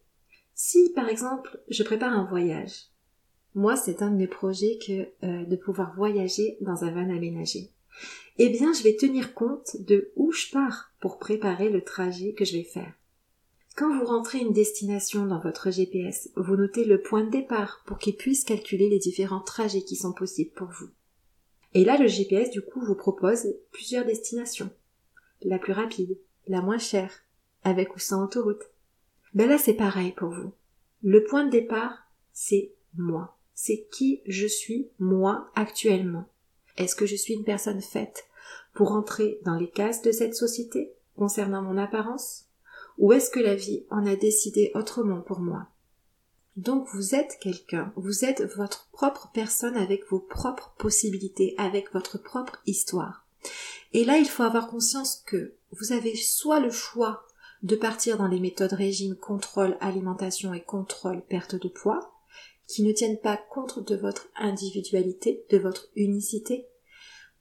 Si, 0.54 0.90
par 0.94 1.08
exemple, 1.08 1.60
je 1.68 1.84
prépare 1.84 2.12
un 2.12 2.24
voyage, 2.24 2.86
moi, 3.54 3.76
c'est 3.76 4.02
un 4.02 4.10
de 4.10 4.16
mes 4.16 4.26
projets 4.26 4.78
que 4.84 5.08
euh, 5.24 5.44
de 5.44 5.56
pouvoir 5.56 5.94
voyager 5.94 6.56
dans 6.60 6.84
un 6.84 6.90
van 6.90 7.14
aménagé 7.14 7.70
eh 8.38 8.48
bien 8.48 8.72
je 8.72 8.82
vais 8.82 8.96
tenir 8.96 9.34
compte 9.34 9.76
de 9.80 10.12
où 10.16 10.32
je 10.32 10.50
pars 10.50 10.92
pour 11.00 11.18
préparer 11.18 11.70
le 11.70 11.82
trajet 11.82 12.32
que 12.32 12.44
je 12.44 12.56
vais 12.56 12.64
faire. 12.64 12.92
Quand 13.76 13.94
vous 13.94 14.06
rentrez 14.06 14.38
une 14.38 14.54
destination 14.54 15.26
dans 15.26 15.38
votre 15.38 15.70
GPS, 15.70 16.30
vous 16.36 16.56
notez 16.56 16.84
le 16.84 17.02
point 17.02 17.24
de 17.24 17.30
départ 17.30 17.82
pour 17.86 17.98
qu'il 17.98 18.16
puisse 18.16 18.42
calculer 18.42 18.88
les 18.88 18.98
différents 18.98 19.40
trajets 19.40 19.82
qui 19.82 19.96
sont 19.96 20.12
possibles 20.12 20.52
pour 20.52 20.68
vous. 20.68 20.88
Et 21.74 21.84
là, 21.84 21.98
le 21.98 22.06
GPS, 22.06 22.50
du 22.50 22.62
coup, 22.62 22.80
vous 22.80 22.94
propose 22.94 23.48
plusieurs 23.72 24.06
destinations. 24.06 24.70
La 25.42 25.58
plus 25.58 25.74
rapide, 25.74 26.16
la 26.46 26.62
moins 26.62 26.78
chère, 26.78 27.12
avec 27.64 27.94
ou 27.94 27.98
sans 27.98 28.24
autoroute. 28.24 28.62
Ben 29.34 29.46
là, 29.46 29.58
c'est 29.58 29.74
pareil 29.74 30.12
pour 30.12 30.30
vous. 30.30 30.52
Le 31.02 31.22
point 31.24 31.44
de 31.44 31.50
départ, 31.50 32.10
c'est 32.32 32.72
moi. 32.96 33.36
C'est 33.52 33.88
qui 33.92 34.22
je 34.24 34.46
suis, 34.46 34.88
moi, 34.98 35.50
actuellement. 35.54 36.26
Est-ce 36.76 36.96
que 36.96 37.06
je 37.06 37.16
suis 37.16 37.34
une 37.34 37.44
personne 37.44 37.80
faite 37.80 38.24
pour 38.74 38.92
entrer 38.92 39.40
dans 39.44 39.56
les 39.56 39.70
cases 39.70 40.02
de 40.02 40.12
cette 40.12 40.34
société 40.34 40.92
concernant 41.16 41.62
mon 41.62 41.78
apparence? 41.78 42.44
Ou 42.98 43.12
est-ce 43.12 43.30
que 43.30 43.40
la 43.40 43.54
vie 43.54 43.84
en 43.90 44.06
a 44.06 44.16
décidé 44.16 44.70
autrement 44.74 45.20
pour 45.20 45.40
moi? 45.40 45.68
Donc 46.56 46.88
vous 46.94 47.14
êtes 47.14 47.38
quelqu'un, 47.40 47.92
vous 47.96 48.24
êtes 48.24 48.42
votre 48.56 48.88
propre 48.90 49.30
personne 49.34 49.76
avec 49.76 50.08
vos 50.08 50.20
propres 50.20 50.74
possibilités, 50.78 51.54
avec 51.58 51.92
votre 51.92 52.16
propre 52.16 52.62
histoire. 52.66 53.26
Et 53.92 54.04
là, 54.04 54.16
il 54.16 54.28
faut 54.28 54.42
avoir 54.42 54.68
conscience 54.68 55.22
que 55.26 55.54
vous 55.72 55.92
avez 55.92 56.16
soit 56.16 56.60
le 56.60 56.70
choix 56.70 57.24
de 57.62 57.76
partir 57.76 58.16
dans 58.16 58.28
les 58.28 58.40
méthodes 58.40 58.72
régime, 58.72 59.16
contrôle, 59.16 59.76
alimentation 59.80 60.54
et 60.54 60.62
contrôle, 60.62 61.22
perte 61.22 61.56
de 61.56 61.68
poids, 61.68 62.15
qui 62.66 62.82
ne 62.82 62.92
tiennent 62.92 63.20
pas 63.20 63.36
compte 63.36 63.86
de 63.86 63.96
votre 63.96 64.28
individualité, 64.36 65.44
de 65.50 65.58
votre 65.58 65.88
unicité, 65.96 66.66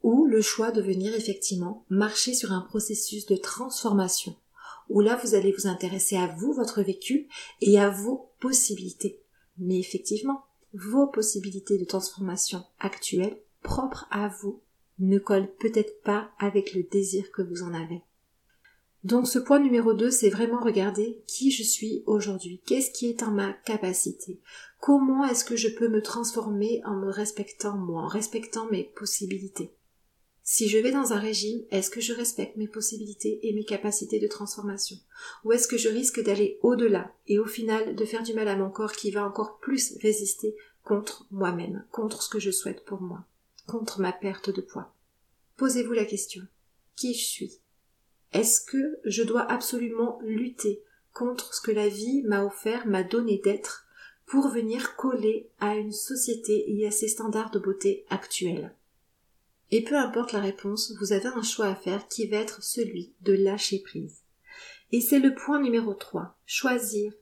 ou 0.04 0.26
le 0.26 0.42
choix 0.42 0.72
de 0.72 0.82
venir 0.82 1.16
effectivement 1.16 1.86
marcher 1.90 2.34
sur 2.34 2.52
un 2.52 2.62
processus 2.62 3.26
de 3.26 3.36
transformation 3.36 4.36
où 4.90 5.02
là 5.02 5.20
vous 5.24 5.36
allez 5.36 5.52
vous 5.52 5.68
intéresser 5.68 6.18
à 6.18 6.28
vous, 6.28 6.54
votre 6.54 6.82
vécu 6.82 7.28
et 7.62 7.80
à 7.80 7.90
vos 7.90 8.32
possibilités. 8.40 9.22
Mais 9.58 9.80
effectivement, 9.80 10.44
vos 10.74 11.08
possibilités 11.08 11.78
de 11.78 11.86
transformation 11.86 12.64
actuelles, 12.80 13.38
propres 13.62 14.08
à 14.12 14.28
vous, 14.42 14.62
ne 15.00 15.18
collent 15.18 15.54
peut-être 15.60 16.02
pas 16.04 16.30
avec 16.40 16.74
le 16.74 16.84
désir 16.84 17.32
que 17.32 17.42
vous 17.42 17.64
en 17.64 17.74
avez. 17.74 18.02
Donc 19.06 19.28
ce 19.28 19.38
point 19.38 19.60
numéro 19.60 19.94
2, 19.94 20.10
c'est 20.10 20.32
vraiment 20.32 20.60
regarder 20.60 21.22
qui 21.28 21.52
je 21.52 21.62
suis 21.62 22.02
aujourd'hui, 22.08 22.60
qu'est-ce 22.66 22.90
qui 22.90 23.08
est 23.08 23.22
en 23.22 23.30
ma 23.30 23.54
capacité, 23.54 24.40
comment 24.82 25.24
est-ce 25.26 25.46
que 25.46 25.56
je 25.56 25.68
peux 25.68 25.90
me 25.90 26.02
transformer 26.02 26.82
en 26.86 26.96
me 26.96 27.12
respectant 27.12 27.78
moi, 27.78 28.02
en 28.02 28.08
respectant 28.08 28.68
mes 28.72 28.86
possibilités? 28.96 29.72
Si 30.42 30.68
je 30.68 30.80
vais 30.80 30.92
dans 30.92 31.14
un 31.14 31.20
régime, 31.20 31.62
est-ce 31.70 31.92
que 31.92 32.02
je 32.02 32.14
respecte 32.14 32.58
mes 32.58 32.68
possibilités 32.68 33.48
et 33.48 33.54
mes 33.54 33.64
capacités 33.64 34.20
de 34.20 34.26
transformation? 34.26 34.98
Ou 35.44 35.52
est-ce 35.52 35.68
que 35.68 35.78
je 35.78 35.90
risque 35.90 36.24
d'aller 36.24 36.58
au-delà 36.64 37.14
et 37.28 37.38
au 37.38 37.46
final 37.46 37.96
de 37.96 38.06
faire 38.06 38.24
du 38.24 38.34
mal 38.34 38.48
à 38.48 38.56
mon 38.56 38.72
corps 38.72 38.94
qui 38.94 39.12
va 39.12 39.24
encore 39.24 39.60
plus 39.60 40.00
résister 40.02 40.56
contre 40.84 41.28
moi-même, 41.30 41.86
contre 41.92 42.24
ce 42.24 42.30
que 42.30 42.40
je 42.40 42.50
souhaite 42.50 42.84
pour 42.86 43.02
moi, 43.02 43.24
contre 43.68 44.02
ma 44.02 44.14
perte 44.14 44.50
de 44.50 44.62
poids? 44.62 44.96
Posez-vous 45.58 45.94
la 45.94 46.06
question. 46.06 46.42
Qui 46.96 47.14
je 47.14 47.24
suis? 47.24 47.60
Est-ce 48.36 48.60
que 48.60 49.00
je 49.06 49.24
dois 49.24 49.50
absolument 49.50 50.20
lutter 50.22 50.84
contre 51.14 51.54
ce 51.54 51.62
que 51.62 51.72
la 51.72 51.88
vie 51.88 52.22
m'a 52.24 52.44
offert, 52.44 52.86
m'a 52.86 53.02
donné 53.02 53.38
d'être 53.38 53.88
pour 54.26 54.50
venir 54.50 54.98
coller 54.98 55.50
à 55.62 55.76
une 55.76 55.94
société 55.94 56.66
et 56.68 56.86
à 56.86 56.92
ses 56.92 57.08
standards 57.08 57.52
de 57.52 57.60
beauté 57.60 58.06
actuels? 58.10 58.76
Et 59.72 59.86
peu 59.86 59.96
importe 59.96 60.34
la 60.34 60.42
réponse, 60.42 60.94
vous 61.00 61.14
avez 61.14 61.28
un 61.28 61.44
choix 61.44 61.68
à 61.68 61.76
faire 61.76 62.10
qui 62.10 62.28
va 62.28 62.36
être 62.36 62.62
celui 62.62 63.14
de 63.22 63.32
lâcher 63.32 63.80
prise. 63.80 64.18
Et 64.92 65.00
c'est 65.00 65.20
le 65.20 65.34
point 65.34 65.62
numéro 65.62 65.94
3. 65.94 66.38
Choisir 66.46 67.14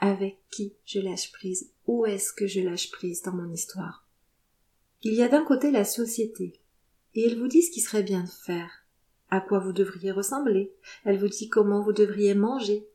avec 0.00 0.38
qui 0.50 0.72
je 0.86 1.00
lâche 1.00 1.32
prise. 1.32 1.70
Où 1.86 2.06
est-ce 2.06 2.32
que 2.32 2.46
je 2.46 2.60
lâche 2.60 2.90
prise 2.90 3.20
dans 3.20 3.32
mon 3.32 3.52
histoire? 3.52 4.06
Il 5.02 5.12
y 5.12 5.22
a 5.22 5.28
d'un 5.28 5.44
côté 5.44 5.70
la 5.70 5.84
société. 5.84 6.54
Et 7.14 7.26
elle 7.26 7.38
vous 7.38 7.48
dit 7.48 7.62
ce 7.62 7.70
qui 7.70 7.82
serait 7.82 8.02
bien 8.02 8.24
de 8.24 8.30
faire. 8.46 8.81
À 9.32 9.40
quoi 9.40 9.60
vous 9.60 9.72
devriez 9.72 10.10
ressembler? 10.10 10.74
Elle 11.06 11.18
vous 11.18 11.28
dit 11.28 11.48
comment 11.48 11.80
vous 11.80 11.94
devriez 11.94 12.34
manger. 12.34 12.86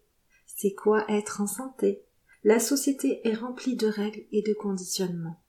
C'est 0.46 0.76
quoi 0.76 1.04
être 1.10 1.42
en 1.42 1.48
santé? 1.48 2.04
La 2.44 2.60
société 2.60 3.28
est 3.28 3.34
remplie 3.34 3.76
de 3.76 3.88
règles 3.88 4.24
et 4.32 4.44
de 4.44 4.54
conditionnements. 4.54 5.42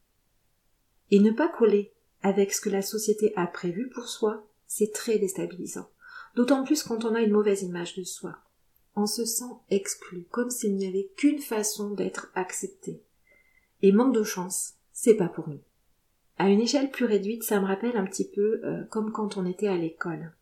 Et 1.11 1.21
ne 1.21 1.30
pas 1.30 1.50
coller 1.50 1.92
avec 2.23 2.54
ce 2.54 2.62
que 2.62 2.71
la 2.71 2.80
société 2.80 3.35
a 3.37 3.47
prévu 3.47 3.90
pour 3.90 4.09
soi, 4.09 4.49
c'est 4.66 4.95
très 4.95 5.18
déstabilisant. 5.18 5.90
D'autant 6.37 6.64
plus 6.64 6.83
quand 6.83 7.04
on 7.04 7.14
a 7.14 7.21
une 7.21 7.33
mauvaise 7.33 7.62
image 7.62 7.95
de 7.95 8.04
soi. 8.04 8.38
On 8.97 9.04
se 9.04 9.26
sent 9.26 9.52
exclu, 9.68 10.25
comme 10.30 10.49
s'il 10.49 10.75
n'y 10.75 10.87
avait 10.87 11.11
qu'une 11.18 11.40
façon 11.40 11.90
d'être 11.90 12.33
accepté. 12.35 13.02
Et 13.83 13.92
manque 13.92 14.14
de 14.14 14.25
chance, 14.25 14.76
c'est 14.95 15.16
pas 15.18 15.28
pour 15.28 15.50
nous. 15.50 15.61
À 16.38 16.49
une 16.49 16.62
échelle 16.62 16.90
plus 16.90 17.04
réduite, 17.04 17.42
ça 17.42 17.61
me 17.61 17.66
rappelle 17.66 17.99
un 17.99 18.07
petit 18.07 18.26
peu 18.26 18.62
euh, 18.64 18.85
comme 18.85 19.12
quand 19.12 19.37
on 19.37 19.45
était 19.45 19.68
à 19.68 19.76
l'école. 19.76 20.33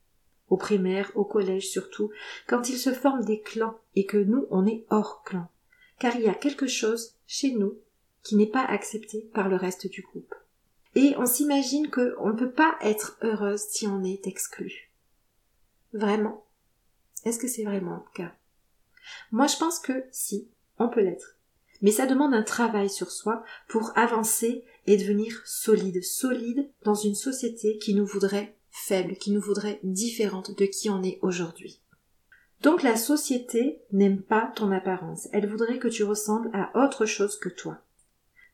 Au 0.48 0.56
primaire, 0.56 1.10
au 1.14 1.24
collège 1.24 1.68
surtout, 1.68 2.10
quand 2.46 2.68
il 2.68 2.78
se 2.78 2.92
forment 2.92 3.24
des 3.24 3.40
clans 3.40 3.78
et 3.94 4.06
que 4.06 4.16
nous, 4.16 4.46
on 4.50 4.66
est 4.66 4.84
hors 4.90 5.22
clan. 5.24 5.48
Car 5.98 6.16
il 6.16 6.22
y 6.22 6.28
a 6.28 6.34
quelque 6.34 6.66
chose 6.66 7.14
chez 7.26 7.52
nous 7.52 7.74
qui 8.22 8.36
n'est 8.36 8.46
pas 8.46 8.64
accepté 8.64 9.28
par 9.34 9.48
le 9.48 9.56
reste 9.56 9.88
du 9.88 10.02
groupe 10.02 10.34
et 10.96 11.14
on 11.18 11.26
s'imagine 11.26 11.90
qu'on 11.90 12.28
ne 12.28 12.36
peut 12.36 12.50
pas 12.50 12.76
être 12.80 13.18
heureuse 13.20 13.60
si 13.60 13.86
on 13.86 14.02
est 14.02 14.26
exclu. 14.26 14.90
Vraiment? 15.92 16.44
Est-ce 17.24 17.38
que 17.38 17.48
c'est 17.48 17.64
vraiment 17.64 17.96
le 17.96 18.14
cas? 18.14 18.34
Moi 19.30 19.46
je 19.46 19.58
pense 19.58 19.78
que 19.78 20.04
si, 20.10 20.48
on 20.78 20.88
peut 20.88 21.02
l'être. 21.02 21.36
Mais 21.82 21.90
ça 21.90 22.06
demande 22.06 22.32
un 22.32 22.42
travail 22.42 22.88
sur 22.88 23.10
soi 23.10 23.44
pour 23.68 23.92
avancer 23.96 24.64
et 24.86 24.96
devenir 24.96 25.42
solide, 25.44 26.02
solide 26.02 26.70
dans 26.82 26.94
une 26.94 27.14
société 27.14 27.76
qui 27.76 27.94
nous 27.94 28.06
voudrait 28.06 28.55
faible, 28.76 29.16
qui 29.16 29.30
nous 29.30 29.40
voudrait 29.40 29.80
différente 29.82 30.56
de 30.56 30.66
qui 30.66 30.90
on 30.90 31.02
est 31.02 31.18
aujourd'hui. 31.22 31.80
Donc 32.62 32.82
la 32.82 32.96
société 32.96 33.80
n'aime 33.92 34.22
pas 34.22 34.52
ton 34.54 34.72
apparence, 34.72 35.28
elle 35.32 35.48
voudrait 35.48 35.78
que 35.78 35.88
tu 35.88 36.04
ressembles 36.04 36.50
à 36.52 36.70
autre 36.84 37.06
chose 37.06 37.38
que 37.38 37.48
toi. 37.48 37.78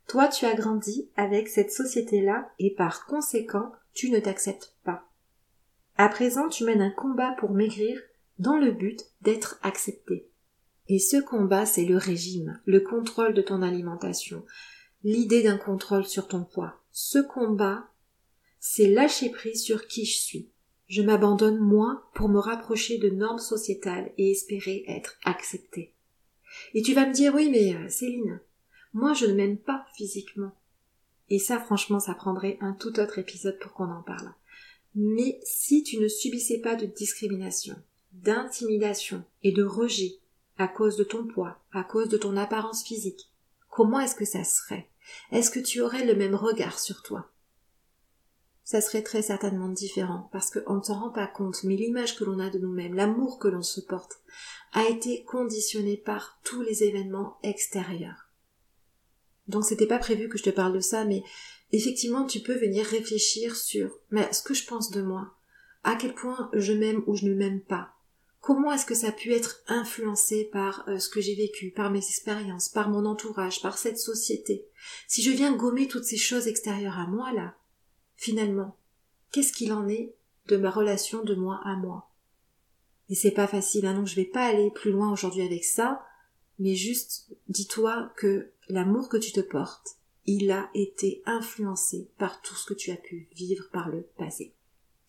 Toi, 0.09 0.29
tu 0.29 0.45
as 0.45 0.55
grandi 0.55 1.09
avec 1.17 1.49
cette 1.49 1.71
société-là 1.71 2.51
et 2.59 2.75
par 2.75 3.07
conséquent, 3.07 3.73
tu 3.95 4.11
ne 4.11 4.19
t'acceptes 4.19 4.75
pas. 4.85 5.09
À 5.97 6.09
présent, 6.09 6.49
tu 6.49 6.65
mènes 6.65 6.83
un 6.83 6.91
combat 6.91 7.35
pour 7.39 7.51
maigrir 7.51 8.01
dans 8.39 8.57
le 8.57 8.73
but 8.73 9.01
d'être 9.21 9.59
accepté. 9.63 10.29
Et 10.89 10.99
ce 10.99 11.17
combat, 11.19 11.67
c'est 11.67 11.85
le 11.85 11.97
régime, 11.97 12.61
le 12.67 12.81
contrôle 12.81 13.35
de 13.35 13.43
ton 13.43 13.63
alimentation, 13.63 14.45
l'idée 15.05 15.43
d'un 15.43 15.59
contrôle 15.59 16.05
sur 16.05 16.29
ton 16.29 16.45
poids. 16.45 16.81
Ce 16.91 17.19
combat, 17.19 17.85
c'est 18.65 18.87
lâcher 18.87 19.29
prise 19.29 19.65
sur 19.65 19.89
qui 19.89 20.05
je 20.05 20.17
suis. 20.17 20.49
Je 20.87 21.03
m'abandonne 21.03 21.59
moi 21.59 22.09
pour 22.15 22.29
me 22.29 22.39
rapprocher 22.39 22.97
de 22.99 23.11
normes 23.11 23.41
sociétales 23.41 24.13
et 24.19 24.31
espérer 24.31 24.85
être 24.87 25.19
accepté. 25.25 25.93
Et 26.73 26.83
tu 26.83 26.95
vas 26.95 27.07
me 27.07 27.13
dire 27.13 27.35
oui 27.35 27.51
mais 27.51 27.75
euh, 27.75 27.89
Céline, 27.89 28.41
moi, 28.93 29.15
je 29.15 29.27
ne 29.27 29.35
m'aime 29.35 29.59
pas 29.59 29.85
physiquement. 29.97 30.53
Et 31.29 31.41
ça, 31.41 31.59
franchement, 31.59 31.99
ça 31.99 32.15
prendrait 32.15 32.57
un 32.61 32.73
tout 32.73 33.01
autre 33.01 33.19
épisode 33.19 33.59
pour 33.59 33.73
qu'on 33.73 33.91
en 33.91 34.03
parle. 34.03 34.33
Mais 34.95 35.41
si 35.43 35.83
tu 35.83 35.99
ne 35.99 36.07
subissais 36.07 36.61
pas 36.61 36.77
de 36.77 36.87
discrimination, 36.87 37.75
d'intimidation 38.13 39.25
et 39.43 39.51
de 39.51 39.65
rejet 39.65 40.21
à 40.57 40.69
cause 40.69 40.97
de 40.97 41.05
ton 41.05 41.27
poids, 41.27 41.59
à 41.73 41.83
cause 41.83 42.11
de 42.11 42.17
ton 42.17 42.37
apparence 42.37 42.85
physique, 42.85 43.33
comment 43.71 43.99
est-ce 43.99 44.15
que 44.15 44.25
ça 44.25 44.45
serait? 44.45 44.89
Est-ce 45.33 45.51
que 45.51 45.59
tu 45.59 45.81
aurais 45.81 46.07
le 46.07 46.15
même 46.15 46.37
regard 46.37 46.79
sur 46.79 47.03
toi? 47.03 47.32
Ça 48.65 48.81
serait 48.81 49.03
très 49.03 49.23
certainement 49.23 49.69
différent 49.69 50.29
parce 50.33 50.51
qu'on 50.51 50.77
ne 50.77 50.83
s'en 50.83 51.01
rend 51.01 51.11
pas 51.11 51.27
compte, 51.27 51.65
mais 51.65 51.77
l'image 51.77 52.17
que 52.17 52.25
l'on 52.25 52.39
a 52.39 52.49
de 52.49 52.59
nous-mêmes, 52.59 52.95
l'amour 52.95 53.39
que 53.39 53.49
l'on 53.49 53.63
se 53.63 53.81
porte, 53.81 54.21
a 54.73 54.89
été 54.89 55.25
conditionné 55.25 55.97
par 55.97 56.39
tous 56.45 56.63
les 56.63 56.85
événements 56.85 57.39
extérieurs. 57.43 58.29
Donc 59.49 59.65
c'était 59.65 59.87
pas 59.87 59.99
prévu 59.99 60.29
que 60.29 60.39
je 60.39 60.45
te 60.45 60.51
parle 60.51 60.75
de 60.75 60.81
ça, 60.81 61.05
mais 61.05 61.23
effectivement 61.73 62.25
tu 62.25 62.41
peux 62.41 62.57
venir 62.57 62.87
réfléchir 62.87 63.57
sur 63.57 63.91
mais 64.11 64.33
ce 64.33 64.43
que 64.43 64.55
je 64.55 64.65
pense 64.65 64.91
de 64.91 65.03
moi, 65.03 65.35
à 65.83 65.97
quel 65.97 66.15
point 66.15 66.49
je 66.53 66.73
m'aime 66.73 67.03
ou 67.07 67.17
je 67.17 67.27
ne 67.27 67.35
m'aime 67.35 67.61
pas. 67.61 67.91
Comment 68.41 68.73
est-ce 68.73 68.87
que 68.87 68.95
ça 68.95 69.09
a 69.09 69.13
pu 69.13 69.33
être 69.33 69.63
influencé 69.69 70.49
par 70.53 70.89
euh, 70.89 70.99
ce 70.99 71.09
que 71.09 71.21
j'ai 71.21 71.37
vécu, 71.37 71.71
par 71.71 71.93
mes 71.93 72.05
expériences, 72.05 72.69
par 72.69 72.91
mon 72.91 73.05
entourage, 73.07 73.63
par 73.63 73.79
cette 73.79 73.99
société? 73.99 74.67
Si 75.07 75.23
je 75.23 75.31
viens 75.31 75.55
gommer 75.55 75.87
toutes 75.87 76.05
ces 76.05 76.17
choses 76.17 76.49
extérieures 76.49 76.99
à 76.99 77.07
moi 77.07 77.33
là, 77.33 77.55
finalement, 78.17 78.77
qu'est-ce 79.31 79.53
qu'il 79.53 79.73
en 79.73 79.89
est 79.89 80.15
de 80.49 80.57
ma 80.57 80.71
relation 80.71 81.23
de 81.23 81.35
moi 81.35 81.61
à 81.65 81.77
moi? 81.77 82.11
Et 83.09 83.15
c'est 83.15 83.31
pas 83.31 83.47
facile, 83.47 83.87
hein, 83.87 83.95
donc 83.95 84.07
je 84.07 84.17
vais 84.17 84.25
pas 84.25 84.45
aller 84.45 84.71
plus 84.71 84.93
loin 84.93 85.13
aujourd'hui 85.13 85.43
avec 85.43 85.65
ça, 85.65 86.05
mais 86.59 86.75
juste 86.75 87.29
dis-toi 87.49 88.13
que 88.17 88.51
l'amour 88.69 89.09
que 89.09 89.17
tu 89.17 89.33
te 89.33 89.41
portes, 89.41 89.97
il 90.27 90.51
a 90.51 90.71
été 90.75 91.23
influencé 91.27 92.09
par 92.19 92.41
tout 92.43 92.55
ce 92.55 92.67
que 92.67 92.75
tu 92.75 92.91
as 92.91 92.97
pu 92.97 93.29
vivre 93.35 93.69
par 93.73 93.89
le 93.89 94.03
passé. 94.17 94.55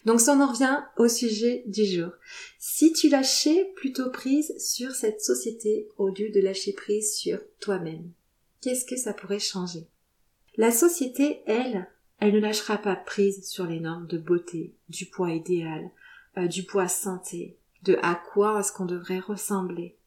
Donc 0.06 0.20
ça 0.20 0.36
en 0.36 0.48
revient 0.48 0.84
au 0.98 1.08
sujet 1.08 1.64
du 1.66 1.86
jour. 1.86 2.10
Si 2.60 2.92
tu 2.92 3.10
lâchais 3.10 3.72
plutôt 3.76 4.10
prise 4.10 4.54
sur 4.58 4.92
cette 4.92 5.22
société 5.22 5.88
au 5.98 6.10
lieu 6.10 6.30
de 6.30 6.42
lâcher 6.42 6.74
prise 6.74 7.16
sur 7.16 7.40
toi-même, 7.60 8.12
qu'est-ce 8.62 8.86
que 8.86 8.98
ça 8.98 9.14
pourrait 9.14 9.40
changer? 9.40 9.88
La 10.58 10.72
société, 10.72 11.42
elle, 11.46 11.88
elle 12.24 12.36
ne 12.36 12.40
lâchera 12.40 12.78
pas 12.78 12.96
prise 12.96 13.46
sur 13.46 13.66
les 13.66 13.82
normes 13.82 14.08
de 14.08 14.18
beauté, 14.18 14.74
du 14.88 15.08
poids 15.08 15.32
idéal, 15.32 15.92
euh, 16.38 16.48
du 16.48 16.64
poids 16.64 16.88
santé, 16.88 17.58
de 17.82 18.00
à 18.02 18.16
quoi 18.16 18.62
est-ce 18.62 18.72
qu'on 18.72 18.86
devrait 18.86 19.20
ressembler 19.20 19.98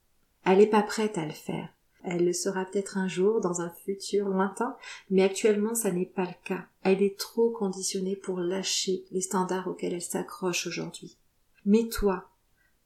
Elle 0.43 0.61
n'est 0.61 0.67
pas 0.67 0.83
prête 0.83 1.19
à 1.19 1.27
le 1.27 1.33
faire. 1.33 1.69
Elle 2.03 2.25
le 2.25 2.33
sera 2.33 2.65
peut-être 2.65 2.97
un 2.97 3.07
jour 3.07 3.43
dans 3.43 3.61
un 3.61 3.69
futur 3.69 4.31
lointain, 4.31 4.79
mais 5.11 5.25
actuellement 5.25 5.75
ça 5.75 5.93
n'est 5.93 6.07
pas 6.07 6.25
le 6.25 6.35
cas. 6.43 6.65
Elle 6.85 7.03
est 7.03 7.19
trop 7.19 7.51
conditionnée 7.51 8.17
pour 8.17 8.41
lâcher 8.41 9.05
les 9.11 9.21
standards 9.21 9.69
auxquels 9.69 9.93
elle 9.93 10.01
s'accroche 10.01 10.67
aujourd'hui. 10.67 11.19
Mais 11.67 11.87
toi, 11.89 12.31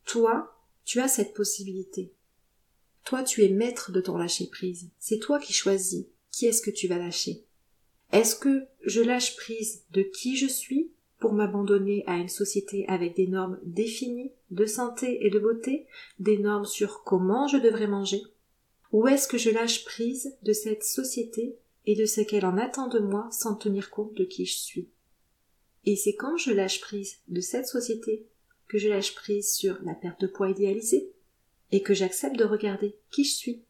toi, 0.06 0.58
tu 0.84 0.98
as 0.98 1.06
cette 1.06 1.34
possibilité. 1.34 2.12
Toi, 3.04 3.22
tu 3.22 3.44
es 3.44 3.48
maître 3.48 3.92
de 3.92 4.00
ton 4.00 4.18
lâcher 4.18 4.48
prise. 4.48 4.90
C'est 4.98 5.20
toi 5.20 5.38
qui 5.38 5.52
choisis 5.52 6.06
qui 6.32 6.46
est-ce 6.46 6.62
que 6.62 6.70
tu 6.72 6.88
vas 6.88 6.98
lâcher. 6.98 7.44
Est-ce 8.12 8.34
que 8.34 8.66
je 8.84 9.00
lâche 9.00 9.36
prise 9.36 9.84
de 9.92 10.02
qui 10.02 10.36
je 10.36 10.46
suis 10.46 10.90
pour 11.20 11.32
m'abandonner 11.32 12.02
à 12.06 12.16
une 12.16 12.28
société 12.28 12.84
avec 12.88 13.14
des 13.14 13.28
normes 13.28 13.60
définies 13.62 14.32
de 14.50 14.66
santé 14.66 15.24
et 15.24 15.30
de 15.30 15.38
beauté, 15.38 15.86
des 16.18 16.38
normes 16.38 16.64
sur 16.64 17.04
comment 17.04 17.46
je 17.46 17.58
devrais 17.58 17.86
manger? 17.86 18.22
Ou 18.92 19.06
est-ce 19.06 19.28
que 19.28 19.38
je 19.38 19.50
lâche 19.50 19.84
prise 19.84 20.36
de 20.42 20.52
cette 20.52 20.82
société 20.82 21.56
et 21.86 21.94
de 21.94 22.06
ce 22.06 22.20
qu'elle 22.20 22.46
en 22.46 22.58
attend 22.58 22.88
de 22.88 22.98
moi 22.98 23.28
sans 23.30 23.54
tenir 23.54 23.90
compte 23.90 24.14
de 24.14 24.24
qui 24.24 24.44
je 24.44 24.58
suis? 24.58 24.88
Et 25.86 25.94
c'est 25.94 26.14
quand 26.14 26.36
je 26.36 26.52
lâche 26.52 26.80
prise 26.80 27.18
de 27.28 27.40
cette 27.40 27.66
société 27.66 28.26
que 28.66 28.78
je 28.78 28.88
lâche 28.88 29.14
prise 29.14 29.52
sur 29.52 29.78
la 29.84 29.94
perte 29.94 30.20
de 30.20 30.26
poids 30.26 30.50
idéalisée 30.50 31.12
et 31.70 31.82
que 31.82 31.94
j'accepte 31.94 32.36
de 32.36 32.44
regarder 32.44 32.96
qui 33.10 33.24
je 33.24 33.34
suis? 33.34 33.62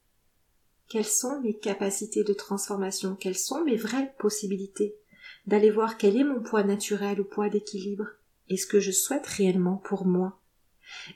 Quelles 0.90 1.04
sont 1.04 1.40
mes 1.40 1.54
capacités 1.54 2.24
de 2.24 2.32
transformation? 2.32 3.14
Quelles 3.14 3.38
sont 3.38 3.62
mes 3.62 3.76
vraies 3.76 4.12
possibilités? 4.18 4.96
D'aller 5.46 5.70
voir 5.70 5.96
quel 5.96 6.16
est 6.16 6.24
mon 6.24 6.42
poids 6.42 6.64
naturel 6.64 7.20
ou 7.20 7.24
poids 7.24 7.48
d'équilibre 7.48 8.08
et 8.48 8.56
ce 8.56 8.66
que 8.66 8.80
je 8.80 8.90
souhaite 8.90 9.24
réellement 9.24 9.76
pour 9.76 10.04
moi? 10.04 10.40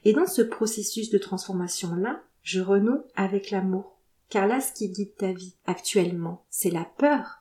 Et 0.05 0.13
dans 0.13 0.29
ce 0.29 0.43
processus 0.43 1.11
de 1.11 1.19
transformation-là, 1.19 2.23
je 2.45 2.61
renoue 2.61 3.03
avec 3.17 3.51
l'amour. 3.51 3.99
Car 4.29 4.47
là, 4.47 4.61
ce 4.61 4.73
qui 4.73 4.91
guide 4.91 5.17
ta 5.17 5.33
vie 5.33 5.57
actuellement, 5.67 6.47
c'est 6.51 6.71
la 6.71 6.85
peur. 6.85 7.41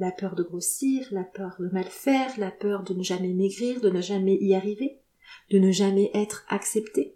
La 0.00 0.10
peur 0.10 0.34
de 0.34 0.42
grossir, 0.42 1.06
la 1.12 1.22
peur 1.22 1.54
de 1.60 1.68
mal 1.68 1.84
faire, 1.84 2.36
la 2.40 2.50
peur 2.50 2.82
de 2.82 2.92
ne 2.92 3.04
jamais 3.04 3.32
maigrir, 3.32 3.80
de 3.80 3.88
ne 3.88 4.00
jamais 4.00 4.34
y 4.34 4.56
arriver, 4.56 4.98
de 5.52 5.60
ne 5.60 5.70
jamais 5.70 6.10
être 6.12 6.44
accepté. 6.48 7.14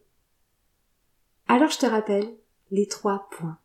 Alors 1.49 1.71
je 1.71 1.79
te 1.79 1.87
rappelle 1.87 2.33
les 2.71 2.87
trois 2.87 3.29
points. 3.33 3.59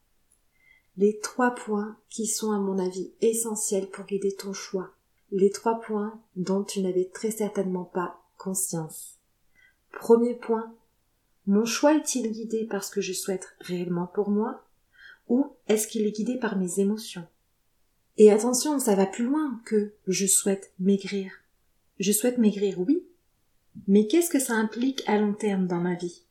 Les 0.97 1.19
trois 1.19 1.55
points 1.55 1.97
qui 2.09 2.27
sont 2.27 2.51
à 2.51 2.59
mon 2.59 2.77
avis 2.77 3.11
essentiels 3.21 3.89
pour 3.89 4.05
guider 4.05 4.35
ton 4.35 4.53
choix 4.53 4.91
les 5.31 5.49
trois 5.49 5.79
points 5.79 6.19
dont 6.35 6.63
tu 6.63 6.81
n'avais 6.81 7.05
très 7.05 7.31
certainement 7.31 7.85
pas 7.85 8.21
conscience. 8.37 9.19
Premier 9.93 10.35
point, 10.35 10.73
mon 11.47 11.65
choix 11.65 11.95
est-il 11.95 12.31
guidé 12.31 12.65
par 12.65 12.83
ce 12.83 12.91
que 12.91 13.01
je 13.01 13.13
souhaite 13.13 13.55
réellement 13.59 14.07
pour 14.07 14.29
moi 14.29 14.65
ou 15.27 15.47
est-ce 15.67 15.87
qu'il 15.87 16.05
est 16.05 16.11
guidé 16.11 16.37
par 16.37 16.57
mes 16.57 16.79
émotions? 16.79 17.25
Et 18.17 18.31
attention, 18.31 18.77
ça 18.79 18.95
va 18.95 19.05
plus 19.05 19.25
loin 19.25 19.61
que 19.65 19.93
je 20.07 20.25
souhaite 20.25 20.73
maigrir. 20.79 21.31
Je 21.99 22.11
souhaite 22.11 22.37
maigrir, 22.37 22.79
oui, 22.79 23.05
mais 23.87 24.07
qu'est-ce 24.07 24.29
que 24.29 24.39
ça 24.39 24.53
implique 24.53 25.03
à 25.07 25.17
long 25.17 25.33
terme 25.33 25.67
dans 25.67 25.79
ma 25.79 25.95
vie? 25.95 26.23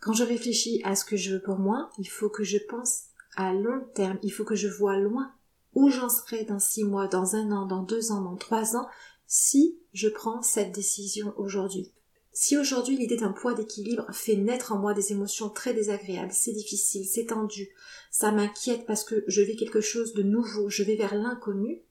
Quand 0.00 0.12
je 0.12 0.24
réfléchis 0.24 0.80
à 0.84 0.96
ce 0.96 1.04
que 1.04 1.16
je 1.16 1.34
veux 1.34 1.42
pour 1.42 1.58
moi, 1.58 1.90
il 1.98 2.08
faut 2.08 2.28
que 2.28 2.42
je 2.42 2.58
pense 2.58 3.04
à 3.36 3.52
long 3.52 3.86
terme, 3.94 4.18
il 4.22 4.30
faut 4.30 4.44
que 4.44 4.54
je 4.54 4.68
vois 4.68 4.96
loin 4.96 5.32
où 5.74 5.88
j'en 5.88 6.08
serai 6.08 6.44
dans 6.44 6.58
six 6.58 6.84
mois, 6.84 7.08
dans 7.08 7.34
un 7.34 7.50
an, 7.50 7.66
dans 7.66 7.82
deux 7.82 8.12
ans, 8.12 8.20
dans 8.20 8.36
trois 8.36 8.76
ans, 8.76 8.88
si 9.26 9.78
je 9.92 10.08
prends 10.08 10.42
cette 10.42 10.72
décision 10.72 11.32
aujourd'hui. 11.36 11.92
Si 12.34 12.56
aujourd'hui 12.56 12.96
l'idée 12.96 13.16
d'un 13.16 13.32
poids 13.32 13.54
d'équilibre 13.54 14.06
fait 14.12 14.36
naître 14.36 14.72
en 14.72 14.78
moi 14.78 14.94
des 14.94 15.12
émotions 15.12 15.50
très 15.50 15.74
désagréables, 15.74 16.32
c'est 16.32 16.52
difficile, 16.52 17.06
c'est 17.06 17.26
tendu, 17.26 17.68
ça 18.10 18.32
m'inquiète 18.32 18.86
parce 18.86 19.04
que 19.04 19.22
je 19.26 19.42
vis 19.42 19.56
quelque 19.56 19.82
chose 19.82 20.14
de 20.14 20.22
nouveau, 20.22 20.70
je 20.70 20.82
vais 20.82 20.96
vers 20.96 21.14
l'inconnu, 21.14 21.82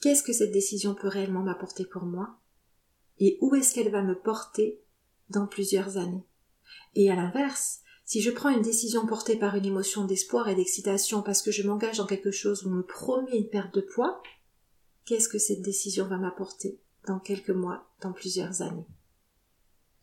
qu'est-ce 0.00 0.22
que 0.22 0.34
cette 0.34 0.52
décision 0.52 0.94
peut 0.94 1.08
réellement 1.08 1.42
m'apporter 1.42 1.86
pour 1.86 2.04
moi? 2.04 2.38
Et 3.18 3.38
où 3.40 3.54
est-ce 3.54 3.74
qu'elle 3.74 3.90
va 3.90 4.02
me 4.02 4.18
porter 4.18 4.82
dans 5.30 5.46
plusieurs 5.46 5.96
années? 5.96 6.26
Et 6.94 7.10
à 7.10 7.14
l'inverse, 7.14 7.80
si 8.04 8.20
je 8.20 8.30
prends 8.30 8.50
une 8.50 8.62
décision 8.62 9.06
portée 9.06 9.36
par 9.36 9.54
une 9.54 9.64
émotion 9.64 10.04
d'espoir 10.04 10.48
et 10.48 10.54
d'excitation 10.54 11.22
parce 11.22 11.42
que 11.42 11.50
je 11.50 11.66
m'engage 11.66 11.98
dans 11.98 12.06
quelque 12.06 12.30
chose 12.30 12.64
où 12.64 12.68
on 12.68 12.72
me 12.72 12.82
promet 12.82 13.36
une 13.36 13.48
perte 13.48 13.74
de 13.74 13.80
poids, 13.80 14.22
qu'est-ce 15.04 15.28
que 15.28 15.38
cette 15.38 15.62
décision 15.62 16.06
va 16.06 16.18
m'apporter 16.18 16.80
dans 17.06 17.18
quelques 17.18 17.50
mois, 17.50 17.88
dans 18.00 18.12
plusieurs 18.12 18.62
années? 18.62 18.86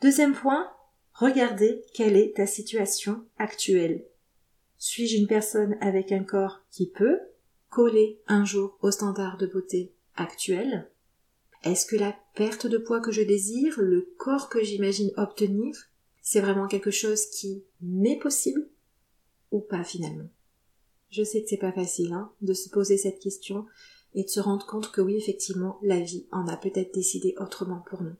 Deuxième 0.02 0.34
point, 0.34 0.72
regardez 1.14 1.84
quelle 1.94 2.16
est 2.16 2.36
ta 2.38 2.48
situation 2.48 3.26
actuelle. 3.38 4.06
Suis-je 4.78 5.18
une 5.18 5.28
personne 5.28 5.78
avec 5.82 6.12
un 6.12 6.24
corps 6.24 6.62
qui 6.72 6.90
peut 6.90 7.20
coller 7.70 8.22
un 8.28 8.46
jour 8.46 8.78
au 8.82 8.92
standard 8.92 9.38
de 9.38 9.46
beauté 9.46 9.94
actuel? 10.16 10.90
Est-ce 11.64 11.86
que 11.86 11.98
la 11.98 12.16
perte 12.36 12.66
de 12.66 12.78
poids 12.78 13.02
que 13.02 13.12
je 13.12 13.22
désire, 13.22 13.76
le 13.80 14.14
corps 14.18 14.48
que 14.48 14.64
j'imagine 14.64 15.12
obtenir, 15.18 15.76
c'est 16.22 16.42
vraiment 16.42 16.68
quelque 16.68 16.92
chose 16.92 17.26
qui 17.28 17.64
m'est 17.82 18.20
possible 18.20 18.68
ou 19.52 19.60
pas 19.60 19.84
finalement? 19.84 20.30
Je 21.10 21.24
sais 21.24 21.42
que 21.42 21.50
c'est 21.50 21.58
pas 21.58 21.72
facile 21.72 22.14
hein, 22.14 22.32
de 22.42 22.54
se 22.54 22.70
poser 22.70 22.98
cette 22.98 23.20
question 23.20 23.66
et 24.14 24.24
de 24.24 24.30
se 24.30 24.40
rendre 24.40 24.66
compte 24.66 24.92
que 24.92 25.02
oui 25.02 25.16
effectivement 25.16 25.80
la 25.82 26.00
vie 26.00 26.28
en 26.32 26.48
a 26.48 26.58
peut-être 26.58 26.94
décidé 26.94 27.36
autrement 27.38 27.84
pour 27.90 28.04
nous. 28.04 28.16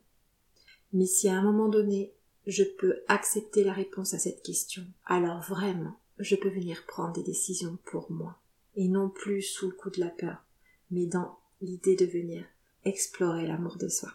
Mais 0.92 1.06
si 1.06 1.28
à 1.28 1.34
un 1.34 1.42
moment 1.42 1.68
donné 1.68 2.12
je 2.46 2.64
peux 2.64 3.00
accepter 3.06 3.64
la 3.64 3.72
réponse 3.72 4.14
à 4.14 4.18
cette 4.18 4.42
question, 4.42 4.84
alors 5.06 5.42
vraiment 5.42 5.98
je 6.18 6.36
peux 6.36 6.48
venir 6.48 6.84
prendre 6.86 7.14
des 7.14 7.22
décisions 7.22 7.78
pour 7.84 8.10
moi 8.10 8.38
et 8.76 8.88
non 8.88 9.08
plus 9.08 9.42
sous 9.42 9.68
le 9.68 9.74
coup 9.74 9.90
de 9.90 10.00
la 10.00 10.10
peur, 10.10 10.44
mais 10.90 11.06
dans 11.06 11.38
l'idée 11.60 11.96
de 11.96 12.06
venir 12.06 12.44
explorer 12.84 13.46
l'amour 13.46 13.76
de 13.76 13.88
soi. 13.88 14.10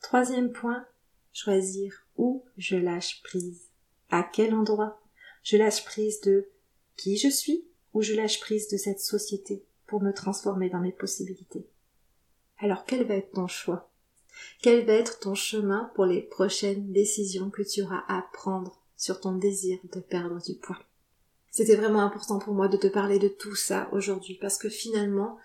Troisième 0.00 0.52
point, 0.52 0.84
choisir 1.32 2.06
où 2.22 2.44
je 2.56 2.76
lâche 2.76 3.20
prise. 3.24 3.62
À 4.08 4.22
quel 4.22 4.54
endroit 4.54 5.02
je 5.42 5.56
lâche 5.56 5.84
prise 5.84 6.20
de 6.20 6.48
qui 6.96 7.16
je 7.16 7.26
suis 7.26 7.66
ou 7.94 8.00
je 8.00 8.14
lâche 8.14 8.38
prise 8.38 8.68
de 8.68 8.76
cette 8.76 9.00
société 9.00 9.64
pour 9.88 10.00
me 10.00 10.12
transformer 10.12 10.70
dans 10.70 10.78
mes 10.78 10.92
possibilités? 10.92 11.66
Alors 12.58 12.84
quel 12.84 13.04
va 13.04 13.16
être 13.16 13.32
ton 13.32 13.48
choix? 13.48 13.90
Quel 14.62 14.86
va 14.86 14.92
être 14.92 15.18
ton 15.18 15.34
chemin 15.34 15.90
pour 15.96 16.06
les 16.06 16.22
prochaines 16.22 16.92
décisions 16.92 17.50
que 17.50 17.62
tu 17.62 17.82
auras 17.82 18.04
à 18.06 18.24
prendre 18.32 18.80
sur 18.96 19.20
ton 19.20 19.32
désir 19.32 19.80
de 19.92 19.98
perdre 19.98 20.40
du 20.40 20.54
poids? 20.54 20.78
C'était 21.50 21.74
vraiment 21.74 22.02
important 22.02 22.38
pour 22.38 22.54
moi 22.54 22.68
de 22.68 22.76
te 22.76 22.86
parler 22.86 23.18
de 23.18 23.28
tout 23.28 23.56
ça 23.56 23.88
aujourd'hui 23.90 24.38
parce 24.40 24.58
que 24.58 24.68
finalement, 24.68 25.38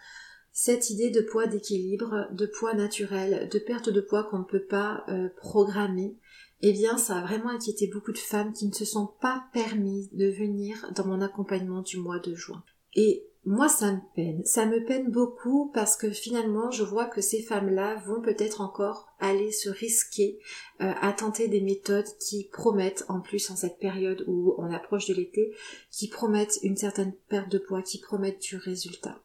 cette 0.51 0.89
idée 0.91 1.09
de 1.09 1.21
poids 1.21 1.47
d'équilibre, 1.47 2.27
de 2.31 2.45
poids 2.45 2.75
naturel, 2.75 3.49
de 3.49 3.59
perte 3.59 3.89
de 3.89 4.01
poids 4.01 4.23
qu'on 4.25 4.39
ne 4.39 4.43
peut 4.43 4.65
pas 4.65 5.03
euh, 5.09 5.29
programmer, 5.37 6.15
eh 6.61 6.71
bien 6.71 6.97
ça 6.97 7.17
a 7.17 7.21
vraiment 7.21 7.49
inquiété 7.49 7.87
beaucoup 7.87 8.11
de 8.11 8.17
femmes 8.17 8.53
qui 8.53 8.67
ne 8.67 8.73
se 8.73 8.85
sont 8.85 9.09
pas 9.21 9.45
permises 9.53 10.11
de 10.13 10.27
venir 10.27 10.91
dans 10.95 11.05
mon 11.05 11.21
accompagnement 11.21 11.81
du 11.81 11.97
mois 11.97 12.19
de 12.19 12.33
juin. 12.33 12.63
Et 12.95 13.27
moi 13.45 13.69
ça 13.69 13.93
me 13.93 14.01
peine, 14.15 14.43
ça 14.43 14.65
me 14.65 14.83
peine 14.83 15.11
beaucoup 15.11 15.71
parce 15.73 15.95
que 15.95 16.09
finalement 16.09 16.71
je 16.71 16.83
vois 16.83 17.05
que 17.05 17.21
ces 17.21 17.41
femmes-là 17.41 18.01
vont 18.05 18.21
peut-être 18.21 18.61
encore 18.61 19.07
aller 19.19 19.51
se 19.51 19.69
risquer 19.69 20.39
euh, 20.81 20.91
à 21.01 21.13
tenter 21.13 21.47
des 21.47 21.61
méthodes 21.61 22.09
qui 22.19 22.49
promettent, 22.51 23.05
en 23.07 23.21
plus 23.21 23.49
en 23.49 23.55
cette 23.55 23.79
période 23.79 24.23
où 24.27 24.55
on 24.57 24.71
approche 24.71 25.07
de 25.07 25.13
l'été, 25.13 25.55
qui 25.91 26.09
promettent 26.09 26.59
une 26.63 26.77
certaine 26.77 27.13
perte 27.29 27.51
de 27.51 27.57
poids, 27.57 27.81
qui 27.81 27.99
promettent 27.99 28.41
du 28.41 28.57
résultat. 28.57 29.21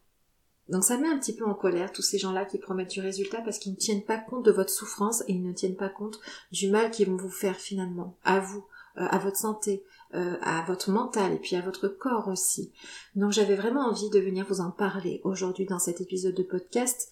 Donc 0.69 0.83
ça 0.83 0.97
met 0.97 1.09
un 1.09 1.17
petit 1.17 1.35
peu 1.35 1.45
en 1.45 1.53
colère 1.53 1.91
tous 1.91 2.01
ces 2.01 2.17
gens-là 2.17 2.45
qui 2.45 2.57
promettent 2.57 2.91
du 2.91 3.01
résultat 3.01 3.41
parce 3.41 3.59
qu'ils 3.59 3.73
ne 3.73 3.77
tiennent 3.77 4.03
pas 4.03 4.17
compte 4.17 4.45
de 4.45 4.51
votre 4.51 4.69
souffrance 4.69 5.21
et 5.27 5.33
ils 5.33 5.43
ne 5.43 5.51
tiennent 5.51 5.75
pas 5.75 5.89
compte 5.89 6.19
du 6.51 6.69
mal 6.69 6.89
qu'ils 6.91 7.09
vont 7.09 7.17
vous 7.17 7.29
faire 7.29 7.57
finalement, 7.57 8.17
à 8.23 8.39
vous, 8.39 8.65
euh, 8.97 9.05
à 9.09 9.17
votre 9.17 9.37
santé, 9.37 9.83
euh, 10.13 10.37
à 10.41 10.63
votre 10.67 10.89
mental 10.89 11.33
et 11.33 11.39
puis 11.39 11.55
à 11.55 11.61
votre 11.61 11.87
corps 11.87 12.27
aussi. 12.29 12.71
Donc 13.15 13.31
j'avais 13.31 13.55
vraiment 13.55 13.87
envie 13.87 14.09
de 14.09 14.19
venir 14.19 14.45
vous 14.47 14.61
en 14.61 14.71
parler 14.71 15.19
aujourd'hui 15.23 15.65
dans 15.65 15.79
cet 15.79 15.99
épisode 15.99 16.35
de 16.35 16.43
podcast 16.43 17.11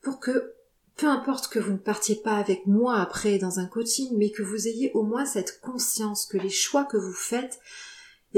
pour 0.00 0.18
que 0.18 0.54
peu 0.96 1.06
importe 1.06 1.48
que 1.48 1.58
vous 1.58 1.72
ne 1.72 1.78
partiez 1.78 2.16
pas 2.16 2.36
avec 2.36 2.66
moi 2.66 2.96
après 2.96 3.38
dans 3.38 3.58
un 3.58 3.66
coaching, 3.66 4.08
mais 4.16 4.30
que 4.30 4.42
vous 4.42 4.66
ayez 4.66 4.90
au 4.94 5.02
moins 5.02 5.26
cette 5.26 5.60
conscience 5.60 6.24
que 6.24 6.38
les 6.38 6.48
choix 6.48 6.84
que 6.84 6.96
vous 6.96 7.12
faites, 7.12 7.60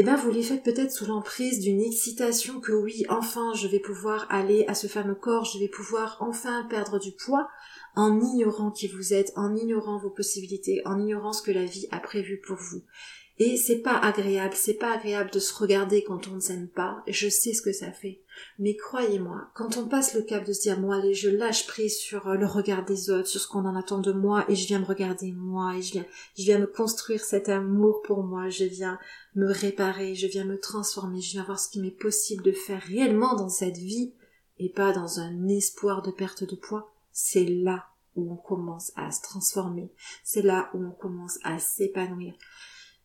eh 0.00 0.04
bien 0.04 0.14
vous 0.14 0.30
les 0.30 0.44
faites 0.44 0.62
peut-être 0.62 0.92
sous 0.92 1.06
l'emprise 1.06 1.58
d'une 1.58 1.80
excitation 1.80 2.60
que 2.60 2.70
oui, 2.70 3.04
enfin 3.08 3.52
je 3.54 3.66
vais 3.66 3.80
pouvoir 3.80 4.28
aller 4.30 4.64
à 4.68 4.74
ce 4.74 4.86
fameux 4.86 5.16
corps, 5.16 5.44
je 5.44 5.58
vais 5.58 5.66
pouvoir 5.66 6.18
enfin 6.20 6.64
perdre 6.70 7.00
du 7.00 7.10
poids, 7.10 7.48
en 7.96 8.20
ignorant 8.20 8.70
qui 8.70 8.86
vous 8.86 9.12
êtes, 9.12 9.32
en 9.34 9.56
ignorant 9.56 9.98
vos 9.98 10.10
possibilités, 10.10 10.80
en 10.84 11.00
ignorant 11.00 11.32
ce 11.32 11.42
que 11.42 11.50
la 11.50 11.64
vie 11.64 11.88
a 11.90 11.98
prévu 11.98 12.40
pour 12.46 12.56
vous. 12.56 12.84
Et 13.40 13.56
c'est 13.56 13.80
pas 13.80 13.98
agréable, 13.98 14.54
c'est 14.54 14.78
pas 14.78 14.92
agréable 14.92 15.32
de 15.32 15.40
se 15.40 15.52
regarder 15.52 16.04
quand 16.04 16.28
on 16.28 16.36
ne 16.36 16.40
s'aime 16.40 16.68
pas, 16.68 17.02
je 17.08 17.28
sais 17.28 17.52
ce 17.52 17.62
que 17.62 17.72
ça 17.72 17.90
fait. 17.90 18.22
Mais 18.58 18.76
croyez-moi, 18.76 19.50
quand 19.54 19.76
on 19.76 19.88
passe 19.88 20.14
le 20.14 20.22
cap 20.22 20.44
de 20.44 20.52
se 20.52 20.62
dire, 20.62 20.80
moi, 20.80 20.96
allez, 20.96 21.14
je 21.14 21.28
lâche 21.28 21.66
prise 21.66 21.96
sur 21.96 22.28
euh, 22.28 22.34
le 22.34 22.46
regard 22.46 22.84
des 22.84 23.10
autres, 23.10 23.28
sur 23.28 23.40
ce 23.40 23.48
qu'on 23.48 23.64
en 23.64 23.76
attend 23.76 24.00
de 24.00 24.12
moi, 24.12 24.44
et 24.48 24.54
je 24.54 24.66
viens 24.66 24.78
me 24.78 24.84
regarder 24.84 25.32
moi, 25.32 25.76
et 25.76 25.82
je 25.82 25.92
viens, 25.92 26.06
je 26.36 26.44
viens 26.44 26.58
me 26.58 26.66
construire 26.66 27.24
cet 27.24 27.48
amour 27.48 28.02
pour 28.02 28.22
moi, 28.22 28.48
je 28.48 28.64
viens 28.64 28.98
me 29.34 29.50
réparer, 29.50 30.14
je 30.14 30.26
viens 30.26 30.44
me 30.44 30.58
transformer, 30.58 31.20
je 31.20 31.32
viens 31.32 31.44
voir 31.44 31.58
ce 31.58 31.68
qui 31.68 31.80
m'est 31.80 31.90
possible 31.90 32.42
de 32.42 32.52
faire 32.52 32.82
réellement 32.82 33.34
dans 33.34 33.48
cette 33.48 33.78
vie, 33.78 34.12
et 34.58 34.68
pas 34.68 34.92
dans 34.92 35.20
un 35.20 35.48
espoir 35.48 36.02
de 36.02 36.10
perte 36.10 36.44
de 36.44 36.56
poids, 36.56 36.92
c'est 37.12 37.44
là 37.44 37.86
où 38.16 38.32
on 38.32 38.36
commence 38.36 38.92
à 38.96 39.10
se 39.10 39.22
transformer, 39.22 39.92
c'est 40.24 40.42
là 40.42 40.70
où 40.74 40.84
on 40.84 40.90
commence 40.90 41.38
à 41.44 41.58
s'épanouir. 41.58 42.34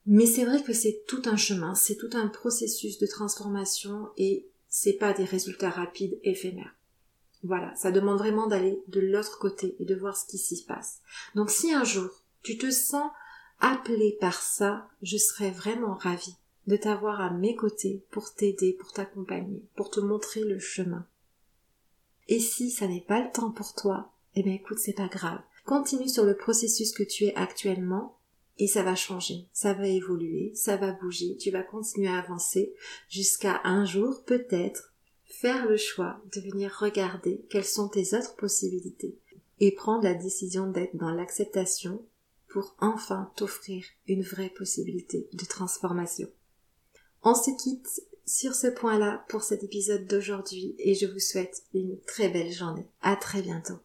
Mais 0.06 0.26
c'est 0.26 0.44
vrai 0.44 0.62
que 0.62 0.74
c'est 0.74 1.04
tout 1.08 1.22
un 1.26 1.38
chemin, 1.38 1.76
c'est 1.76 1.96
tout 1.96 2.10
un 2.14 2.28
processus 2.28 2.98
de 3.00 3.08
transformation 3.08 4.10
et 4.18 4.50
c'est 4.76 4.94
pas 4.94 5.14
des 5.14 5.24
résultats 5.24 5.70
rapides 5.70 6.20
éphémères. 6.24 6.76
Voilà, 7.44 7.76
ça 7.76 7.92
demande 7.92 8.18
vraiment 8.18 8.48
d'aller 8.48 8.82
de 8.88 9.02
l'autre 9.02 9.38
côté 9.38 9.76
et 9.78 9.86
de 9.86 9.94
voir 9.94 10.18
ce 10.18 10.26
qui 10.26 10.40
s'y 10.40 10.66
passe. 10.66 11.02
Donc 11.36 11.52
si 11.52 11.72
un 11.72 11.84
jour 11.84 12.10
tu 12.42 12.58
te 12.58 12.72
sens 12.72 13.12
appelé 13.60 14.18
par 14.20 14.42
ça, 14.42 14.90
je 15.04 15.18
serais 15.18 15.52
vraiment 15.52 15.94
ravie 15.94 16.36
de 16.66 16.76
t'avoir 16.76 17.22
à 17.22 17.30
mes 17.30 17.56
côtés 17.56 18.04
pour 18.10 18.34
t'aider, 18.34 18.74
pour 18.74 18.92
t'accompagner, 18.94 19.64
pour 19.76 19.92
te 19.92 20.00
montrer 20.00 20.44
le 20.44 20.58
chemin. 20.58 21.06
Et 22.28 22.40
si 22.40 22.72
ça 22.72 22.88
n'est 22.88 23.06
pas 23.08 23.22
le 23.22 23.32
temps 23.32 23.52
pour 23.52 23.76
toi, 23.76 24.12
eh 24.34 24.42
bien 24.42 24.54
écoute, 24.54 24.80
c'est 24.80 24.94
pas 24.94 25.08
grave. 25.08 25.42
Continue 25.66 26.10
sur 26.10 26.26
le 26.26 26.36
processus 26.36 26.94
que 26.94 27.04
tu 27.04 27.26
es 27.26 27.36
actuellement 27.36 28.18
et 28.60 28.68
ça 28.68 28.84
va 28.84 28.96
changer, 28.96 29.48
ça 29.52 29.74
va 29.74 29.88
évoluer, 29.88 30.52
ça 30.56 30.78
va 30.78 30.92
bouger, 30.92 31.38
tu 31.38 31.52
vas 31.52 31.64
continuer 31.64 32.08
à 32.08 32.20
avancer 32.20 32.74
jusqu'à 33.10 33.62
un 33.64 33.86
jour 33.86 34.24
peut-être 34.26 34.94
faire 35.26 35.68
le 35.68 35.78
choix 35.78 36.22
de 36.36 36.42
venir 36.42 36.76
regarder 36.80 37.46
quelles 37.50 37.66
sont 37.66 37.90
tes 37.90 38.16
autres 38.16 38.36
possibilités 38.36 39.18
et 39.60 39.72
prendre 39.72 40.04
la 40.04 40.14
décision 40.14 40.68
d'être 40.68 40.96
dans 40.96 41.12
l'acceptation 41.12 42.06
pour 42.48 42.76
enfin 42.80 43.32
t'offrir 43.36 43.84
une 44.08 44.22
vraie 44.22 44.50
possibilité 44.50 45.28
de 45.34 45.46
transformation. 45.46 46.28
On 47.24 47.34
se 47.34 47.50
quitte 47.62 48.04
sur 48.26 48.54
ce 48.54 48.68
point-là 48.68 49.26
pour 49.30 49.44
cet 49.44 49.64
épisode 49.64 50.08
d'aujourd'hui 50.08 50.76
et 50.78 50.94
je 50.94 51.08
vous 51.08 51.20
souhaite 51.20 51.64
une 51.74 52.00
très 52.02 52.30
belle 52.30 52.52
journée. 52.52 52.86
À 53.02 53.16
très 53.16 53.42
bientôt. 53.42 53.80